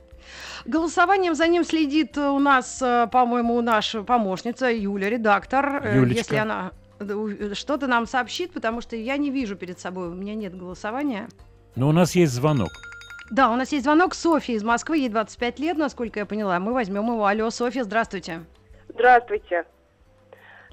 Голосованием 0.65 1.35
за 1.35 1.47
ним 1.47 1.63
следит 1.63 2.17
у 2.17 2.39
нас, 2.39 2.81
э, 2.81 3.07
по-моему, 3.11 3.61
наша 3.61 4.03
помощница 4.03 4.69
Юля, 4.69 5.09
редактор. 5.09 5.81
Э, 5.83 5.95
Юлечка. 5.95 6.17
Если 6.19 6.35
она 6.35 6.71
э, 6.99 7.53
что-то 7.53 7.87
нам 7.87 8.05
сообщит, 8.05 8.51
потому 8.51 8.81
что 8.81 8.95
я 8.95 9.15
не 9.17 9.31
вижу 9.31 9.55
перед 9.55 9.79
собой, 9.79 10.09
у 10.09 10.13
меня 10.13 10.35
нет 10.35 10.57
голосования. 10.57 11.29
Но 11.75 11.89
у 11.89 11.91
нас 11.91 12.15
есть 12.15 12.33
звонок. 12.33 12.69
Да, 13.29 13.51
у 13.51 13.55
нас 13.55 13.71
есть 13.71 13.83
звонок 13.83 14.13
Софьи 14.13 14.55
из 14.55 14.63
Москвы, 14.63 14.99
ей 14.99 15.09
25 15.09 15.59
лет, 15.59 15.77
насколько 15.77 16.19
я 16.19 16.25
поняла. 16.25 16.59
Мы 16.59 16.73
возьмем 16.73 17.07
его. 17.07 17.25
Алло, 17.25 17.49
Софья, 17.49 17.83
здравствуйте. 17.83 18.41
Здравствуйте. 18.89 19.65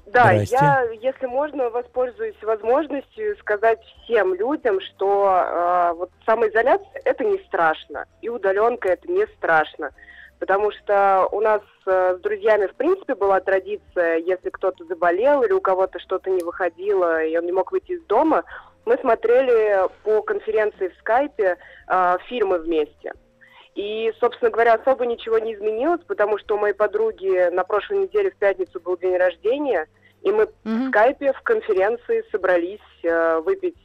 Да, 0.05 0.25
Здрасте. 0.25 0.55
я, 0.55 0.83
если 1.01 1.25
можно, 1.25 1.69
воспользуюсь 1.69 2.41
возможностью 2.41 3.35
сказать 3.37 3.79
всем 4.03 4.35
людям, 4.35 4.79
что 4.79 5.43
э, 5.43 5.93
вот 5.97 6.11
самоизоляция 6.25 7.01
это 7.03 7.23
не 7.23 7.39
страшно, 7.39 8.05
и 8.21 8.29
удаленка 8.29 8.89
это 8.89 9.11
не 9.11 9.25
страшно. 9.37 9.91
Потому 10.39 10.71
что 10.71 11.27
у 11.31 11.41
нас 11.41 11.61
э, 11.87 12.17
с 12.17 12.21
друзьями, 12.21 12.67
в 12.67 12.75
принципе, 12.75 13.15
была 13.15 13.39
традиция, 13.39 14.17
если 14.17 14.49
кто-то 14.49 14.85
заболел 14.85 15.41
или 15.43 15.53
у 15.53 15.61
кого-то 15.61 15.97
что-то 15.99 16.29
не 16.29 16.43
выходило, 16.43 17.23
и 17.23 17.35
он 17.35 17.45
не 17.45 17.51
мог 17.51 17.71
выйти 17.71 17.93
из 17.93 18.03
дома, 18.03 18.43
мы 18.85 18.97
смотрели 18.97 19.89
по 20.03 20.21
конференции 20.21 20.89
в 20.89 20.97
скайпе 20.99 21.57
э, 21.87 22.17
фильмы 22.27 22.59
вместе. 22.59 23.13
И, 23.73 24.13
собственно 24.19 24.51
говоря, 24.51 24.75
особо 24.75 25.05
ничего 25.05 25.37
не 25.37 25.53
изменилось, 25.53 26.01
потому 26.07 26.37
что 26.37 26.55
у 26.55 26.59
моей 26.59 26.73
подруги 26.73 27.49
на 27.49 27.63
прошлой 27.63 28.03
неделе 28.03 28.31
в 28.31 28.37
пятницу 28.37 28.79
был 28.79 28.97
день 28.97 29.17
рождения, 29.17 29.87
и 30.21 30.31
мы 30.31 30.45
в 30.45 30.53
Мгм. 30.63 30.89
скайпе 30.89 31.33
в 31.33 31.41
конференции 31.41 32.23
собрались 32.31 32.79
э, 33.03 33.39
выпить 33.39 33.75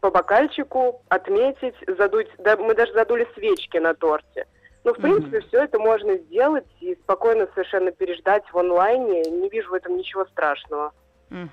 по 0.00 0.10
бокальчику, 0.10 1.02
отметить, 1.08 1.74
задуть, 1.86 2.28
да, 2.38 2.56
мы 2.56 2.74
даже 2.74 2.92
задули 2.92 3.26
свечки 3.34 3.78
на 3.78 3.94
торте. 3.94 4.46
Ну, 4.84 4.94
в 4.94 4.98
Мгм. 4.98 5.02
принципе, 5.02 5.40
все 5.48 5.64
это 5.64 5.78
можно 5.78 6.16
сделать 6.16 6.66
и 6.80 6.94
спокойно 6.96 7.48
совершенно 7.54 7.92
переждать 7.92 8.44
в 8.52 8.58
онлайне. 8.58 9.30
Не 9.30 9.48
вижу 9.48 9.70
в 9.70 9.74
этом 9.74 9.96
ничего 9.96 10.24
страшного. 10.26 10.92
Мгм. 11.28 11.50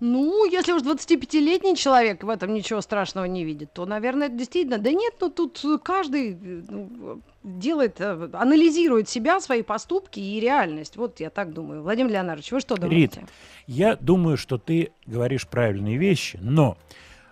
Ну, 0.00 0.46
если 0.50 0.72
уж 0.72 0.82
25-летний 0.82 1.76
человек 1.76 2.24
в 2.24 2.28
этом 2.30 2.54
ничего 2.54 2.80
страшного 2.80 3.26
не 3.26 3.44
видит, 3.44 3.74
то, 3.74 3.84
наверное, 3.84 4.28
это 4.28 4.36
действительно... 4.36 4.78
Да 4.78 4.90
нет, 4.90 5.14
ну 5.20 5.28
тут 5.28 5.62
каждый 5.84 6.34
ну, 6.36 7.20
делает, 7.42 8.00
э, 8.00 8.30
анализирует 8.32 9.10
себя, 9.10 9.40
свои 9.40 9.62
поступки 9.62 10.18
и 10.18 10.40
реальность. 10.40 10.96
Вот 10.96 11.20
я 11.20 11.28
так 11.28 11.52
думаю. 11.52 11.82
Владимир 11.82 12.12
Леонардович, 12.12 12.50
вы 12.50 12.60
что 12.60 12.76
думаете? 12.76 13.20
Рит, 13.20 13.28
я 13.66 13.96
думаю, 13.96 14.38
что 14.38 14.56
ты 14.56 14.92
говоришь 15.04 15.46
правильные 15.46 15.98
вещи, 15.98 16.38
но 16.40 16.78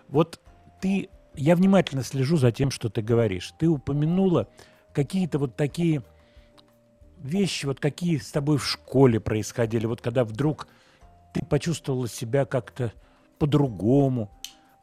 вот 0.07 0.39
ты... 0.79 1.09
Я 1.35 1.55
внимательно 1.55 2.03
слежу 2.03 2.37
за 2.37 2.51
тем, 2.51 2.69
что 2.69 2.89
ты 2.89 3.01
говоришь. 3.01 3.51
Ты 3.57 3.67
упомянула 3.67 4.47
какие-то 4.93 5.39
вот 5.39 5.55
такие 5.55 6.03
вещи, 7.17 7.65
вот 7.65 7.79
какие 7.79 8.17
с 8.17 8.31
тобой 8.31 8.57
в 8.57 8.65
школе 8.65 9.19
происходили, 9.19 9.87
вот 9.87 10.01
когда 10.01 10.23
вдруг 10.23 10.67
ты 11.33 11.45
почувствовала 11.45 12.07
себя 12.07 12.45
как-то 12.45 12.91
по-другому. 13.37 14.31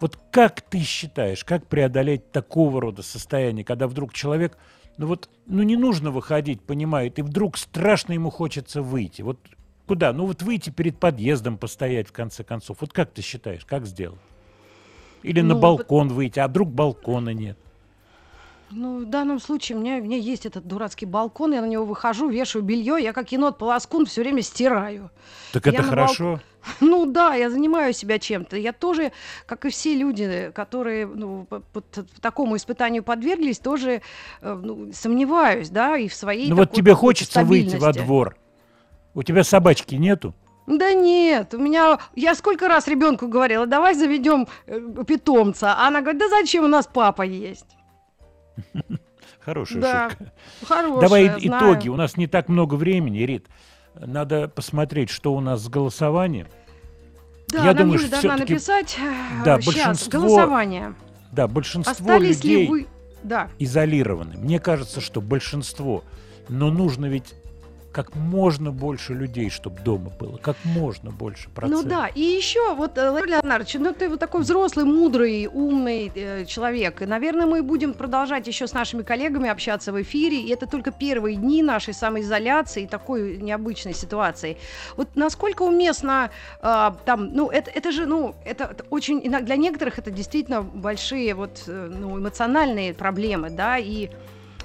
Вот 0.01 0.19
как 0.31 0.61
ты 0.61 0.81
считаешь, 0.81 1.45
как 1.45 1.67
преодолеть 1.67 2.31
такого 2.33 2.81
рода 2.81 3.03
состояние, 3.03 3.65
когда 3.65 3.89
вдруг 3.89 4.13
человек, 4.13 4.59
ну 4.99 5.07
вот, 5.07 5.31
ну 5.47 5.63
не 5.63 5.77
нужно 5.77 6.11
выходить, 6.11 6.63
понимает, 6.63 7.19
и 7.19 7.23
вдруг 7.23 7.57
страшно 7.57 8.13
ему 8.13 8.31
хочется 8.31 8.83
выйти. 8.83 9.23
Вот 9.23 9.39
куда? 9.87 10.13
Ну 10.13 10.27
вот 10.27 10.43
выйти 10.43 10.71
перед 10.71 10.99
подъездом, 10.99 11.57
постоять 11.57 12.09
в 12.09 12.13
конце 12.13 12.45
концов. 12.45 12.79
Вот 12.81 12.93
как 12.93 13.13
ты 13.13 13.23
считаешь, 13.23 13.65
как 13.65 13.87
сделать? 13.87 14.21
Или 15.23 15.41
ну, 15.41 15.55
на 15.55 15.61
балкон 15.61 16.09
выйти, 16.09 16.39
а 16.39 16.49
вдруг 16.49 16.71
балкона 16.71 17.31
нет? 17.31 17.59
Ну, 18.71 19.01
в 19.01 19.05
данном 19.05 19.39
случае 19.39 19.79
у 19.79 19.81
меня, 19.81 19.97
у 19.99 20.03
меня 20.03 20.17
есть 20.17 20.45
этот 20.45 20.67
дурацкий 20.67 21.07
балкон, 21.07 21.53
я 21.53 21.61
на 21.61 21.67
него 21.67 21.85
выхожу, 21.85 22.29
вешаю 22.29 22.65
белье, 22.65 22.97
я 23.01 23.13
как 23.13 23.31
енот 23.31 23.59
полоскун 23.59 24.07
все 24.07 24.23
время 24.23 24.43
стираю. 24.43 25.11
Так 25.53 25.67
это 25.67 25.83
хорошо. 25.83 26.25
Балк... 26.25 26.41
Ну 26.81 27.07
да, 27.07 27.35
я 27.35 27.49
занимаю 27.49 27.93
себя 27.93 28.19
чем-то. 28.19 28.57
Я 28.57 28.73
тоже, 28.73 29.13
как 29.47 29.65
и 29.67 29.71
все 29.71 29.95
люди, 29.95 30.51
которые 30.53 31.07
ну, 31.07 31.45
по, 31.45 31.61
по, 31.61 31.81
по 31.81 32.05
такому 32.21 32.57
испытанию 32.57 33.05
подверглись, 33.05 33.61
тоже 33.61 34.03
э, 34.41 34.61
ну, 34.61 34.93
сомневаюсь, 34.93 35.71
да, 35.71 35.97
и 35.97 36.09
в 36.09 36.15
своей. 36.15 36.49
Ну 36.49 36.57
вот 36.57 36.73
тебе 36.73 36.95
хочется 36.95 37.45
выйти 37.45 37.77
во 37.77 37.93
двор. 37.93 38.37
У 39.15 39.23
тебя 39.23 39.45
собачки 39.45 39.95
нету? 39.95 40.35
Да 40.67 40.93
нет, 40.93 41.55
у 41.55 41.59
меня, 41.59 42.01
я 42.17 42.35
сколько 42.35 42.67
раз 42.67 42.89
ребенку 42.89 43.29
говорила, 43.29 43.67
давай 43.67 43.95
заведем 43.95 44.49
э, 44.67 44.81
питомца, 45.07 45.75
а 45.75 45.87
она 45.87 46.01
говорит, 46.01 46.21
да 46.21 46.29
зачем 46.29 46.65
у 46.65 46.69
нас 46.69 46.89
папа 46.93 47.23
есть. 47.23 47.76
Хорошая 49.41 49.81
да, 49.81 50.11
шутка. 50.11 50.33
Хорошая, 50.67 51.01
Давай 51.01 51.25
знаю. 51.27 51.41
итоги. 51.41 51.89
У 51.89 51.97
нас 51.97 52.17
не 52.17 52.27
так 52.27 52.49
много 52.49 52.75
времени, 52.75 53.19
Рит. 53.19 53.47
Надо 53.95 54.49
посмотреть, 54.49 55.09
что 55.11 55.35
у 55.35 55.41
нас 55.41 55.63
с 55.63 55.69
голосованием. 55.69 56.49
Да, 57.49 57.59
Я 57.59 57.65
нам 57.67 57.77
думаю, 57.77 58.01
Юля 58.01 58.11
должна 58.11 58.37
написать 58.37 58.99
э, 59.01 59.45
да, 59.45 59.61
сейчас 59.61 60.09
голосование. 60.09 60.95
Да, 61.33 61.47
большинство 61.47 61.93
Остались 61.93 62.43
людей 62.43 62.63
ли 62.63 62.69
вы... 62.69 62.87
да. 63.23 63.49
изолированы. 63.59 64.37
Мне 64.37 64.59
кажется, 64.59 65.01
что 65.01 65.21
большинство. 65.21 66.03
Но 66.49 66.71
нужно 66.71 67.07
ведь 67.07 67.35
как 67.97 68.15
можно 68.15 68.73
больше 68.73 69.15
людей, 69.15 69.49
чтобы 69.49 69.81
дома 69.81 70.11
было, 70.21 70.37
как 70.37 70.57
можно 70.65 71.11
больше 71.11 71.49
процентов. 71.49 71.85
Ну 71.85 71.89
да, 71.89 72.09
и 72.09 72.21
еще 72.21 72.75
вот, 72.75 72.99
э, 72.99 73.09
Ларри 73.09 73.31
Леонардович, 73.31 73.75
ну 73.79 73.95
ты 73.95 74.11
вот 74.11 74.21
такой 74.21 74.43
взрослый, 74.43 74.85
мудрый, 74.85 75.47
умный 75.47 76.13
э, 76.15 76.45
человек, 76.45 77.01
и, 77.01 77.07
наверное, 77.07 77.47
мы 77.47 77.63
будем 77.63 77.95
продолжать 77.95 78.47
еще 78.49 78.67
с 78.67 78.75
нашими 78.75 79.03
коллегами 79.03 79.49
общаться 79.49 79.93
в 79.93 80.03
эфире, 80.03 80.43
и 80.43 80.51
это 80.51 80.67
только 80.67 80.91
первые 80.91 81.37
дни 81.37 81.63
нашей 81.63 81.95
самоизоляции 81.95 82.83
и 82.83 82.87
такой 82.87 83.39
необычной 83.39 83.95
ситуации. 83.95 84.59
Вот 84.99 85.17
насколько 85.17 85.63
уместно 85.63 86.31
э, 86.61 86.93
там, 87.07 87.33
ну 87.33 87.49
это, 87.49 87.71
это 87.71 87.93
же, 87.93 88.05
ну, 88.05 88.35
это, 88.45 88.65
это 88.65 88.85
очень, 88.91 89.23
для 89.23 89.57
некоторых 89.57 89.99
это 89.99 90.11
действительно 90.11 90.61
большие 90.61 91.35
вот, 91.35 91.63
э, 91.67 91.91
ну, 91.99 92.19
эмоциональные 92.19 92.93
проблемы, 92.93 93.49
да, 93.49 93.79
и 93.79 94.11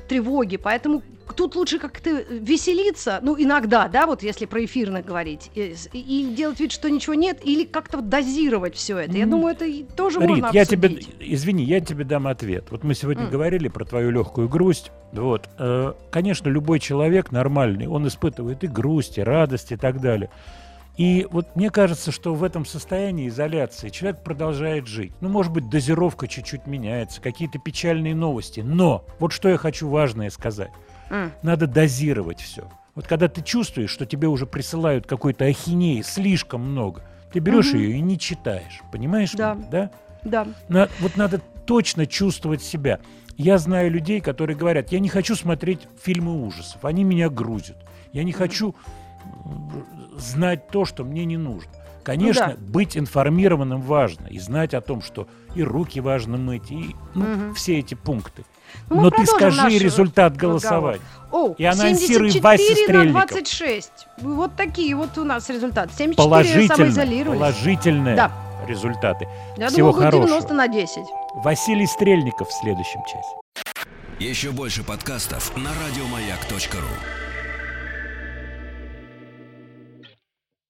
тревоги, 0.10 0.58
поэтому 0.58 1.02
тут 1.32 1.56
лучше 1.56 1.80
как-то 1.80 2.24
веселиться, 2.30 3.20
ну, 3.22 3.36
иногда, 3.38 3.88
да, 3.88 4.06
вот 4.06 4.24
если 4.24 4.46
про 4.46 4.64
эфирных 4.66 5.06
говорить, 5.06 5.52
и, 5.56 5.76
и 5.94 6.34
делать 6.36 6.60
вид, 6.60 6.72
что 6.72 6.90
ничего 6.90 7.14
нет, 7.14 7.40
или 7.44 7.64
как-то 7.64 7.98
вот 7.98 8.10
дозировать 8.10 8.76
все 8.76 8.98
это. 8.98 9.18
Я 9.18 9.26
думаю, 9.26 9.56
это 9.56 9.66
тоже 9.96 10.20
Рит, 10.20 10.30
можно 10.30 10.50
я 10.54 10.66
тебе, 10.66 11.00
извини, 11.20 11.64
я 11.64 11.80
тебе 11.80 12.04
дам 12.04 12.28
ответ. 12.28 12.66
Вот 12.72 12.84
мы 12.84 12.94
сегодня 12.94 13.26
mm. 13.26 13.30
говорили 13.30 13.68
про 13.68 13.86
твою 13.86 14.12
легкую 14.12 14.50
грусть. 14.50 14.92
Вот, 15.12 15.50
э, 15.58 15.94
конечно, 16.12 16.50
любой 16.50 16.80
человек 16.80 17.32
нормальный, 17.32 17.88
он 17.88 18.08
испытывает 18.08 18.64
и 18.64 18.68
грусть, 18.68 19.18
и 19.18 19.22
радость, 19.22 19.72
и 19.72 19.78
так 19.78 20.00
далее. 20.00 20.30
И 20.98 21.28
вот 21.32 21.56
мне 21.56 21.70
кажется, 21.70 22.12
что 22.12 22.34
в 22.34 22.44
этом 22.44 22.66
состоянии 22.66 23.28
изоляции 23.28 23.90
человек 23.90 24.24
продолжает 24.24 24.88
жить. 24.88 25.14
Ну, 25.22 25.30
может 25.30 25.52
быть, 25.52 25.70
дозировка 25.70 26.28
чуть-чуть 26.28 26.68
меняется, 26.68 27.22
какие-то 27.22 27.60
печальные 27.60 28.14
новости. 28.14 28.60
Но 28.60 29.06
вот 29.20 29.32
что 29.32 29.50
я 29.50 29.58
хочу 29.58 29.88
важное 29.88 30.30
сказать. 30.30 30.72
Mm. 31.12 31.32
Надо 31.44 31.68
дозировать 31.68 32.40
все. 32.40 32.68
Вот 32.96 33.06
когда 33.06 33.28
ты 33.28 33.42
чувствуешь, 33.42 33.90
что 33.90 34.06
тебе 34.06 34.28
уже 34.28 34.46
присылают 34.46 35.06
какой-то 35.06 35.46
ахинеи 35.46 36.02
слишком 36.02 36.62
много, 36.62 37.04
ты 37.32 37.40
берешь 37.40 37.74
mm-hmm. 37.74 37.78
ее 37.78 37.98
и 37.98 38.02
не 38.02 38.18
читаешь. 38.18 38.82
Понимаешь? 38.92 39.32
Да. 39.34 39.54
Меня, 39.54 39.68
да? 39.70 39.92
Да. 40.24 40.48
На, 40.70 40.90
вот 41.00 41.18
надо 41.18 41.42
точно 41.66 42.06
чувствовать 42.06 42.62
себя. 42.62 43.00
Я 43.38 43.58
знаю 43.58 43.92
людей, 43.92 44.22
которые 44.22 44.58
говорят, 44.58 44.92
я 44.92 45.00
не 45.00 45.10
хочу 45.10 45.36
смотреть 45.36 45.88
фильмы 46.02 46.46
ужасов, 46.46 46.84
они 46.86 47.04
меня 47.04 47.30
грузят. 47.30 47.78
Я 48.14 48.24
не 48.24 48.34
хочу 48.34 48.76
знать 50.18 50.68
то, 50.68 50.86
что 50.86 51.04
мне 51.04 51.26
не 51.26 51.38
нужно. 51.38 51.72
Конечно, 52.04 52.48
ну, 52.48 52.54
да. 52.54 52.72
быть 52.72 52.98
информированным 52.98 53.82
важно 53.82 54.28
и 54.28 54.40
знать 54.40 54.74
о 54.74 54.82
том, 54.82 55.02
что 55.02 55.28
и 55.56 55.64
руки 55.64 56.00
важно 56.00 56.38
мыть, 56.38 56.72
и 56.72 56.96
ну, 57.14 57.26
угу. 57.26 57.54
все 57.54 57.80
эти 57.80 57.94
пункты. 57.94 58.44
Ну, 58.90 59.02
Но 59.02 59.10
ты 59.10 59.26
скажи 59.26 59.78
результат 59.78 60.36
голосования. 60.36 61.02
О, 61.32 61.54
и 61.58 61.64
анонсируй 61.66 62.40
Вася 62.40 62.74
Стрельников. 62.76 63.30
26. 63.30 63.92
Вот 64.22 64.56
такие 64.56 64.96
вот 64.96 65.18
у 65.18 65.24
нас 65.24 65.50
результаты. 65.50 65.94
74 65.94 66.16
положительные, 66.16 67.26
положительные 67.26 68.16
да. 68.16 68.32
результаты. 68.68 69.28
Я 69.58 69.70
Всего 69.70 69.92
думаю, 69.92 70.12
хорошего. 70.12 70.28
90 70.28 70.54
на 70.54 70.68
10. 70.68 70.98
Василий 71.36 71.88
Стрельников 71.88 72.50
в 72.50 72.54
следующем 72.54 73.02
часе. 73.04 73.68
Еще 74.20 74.52
больше 74.52 74.84
подкастов 74.84 75.56
на 75.58 75.70
радиомаяк.ру 75.70 77.31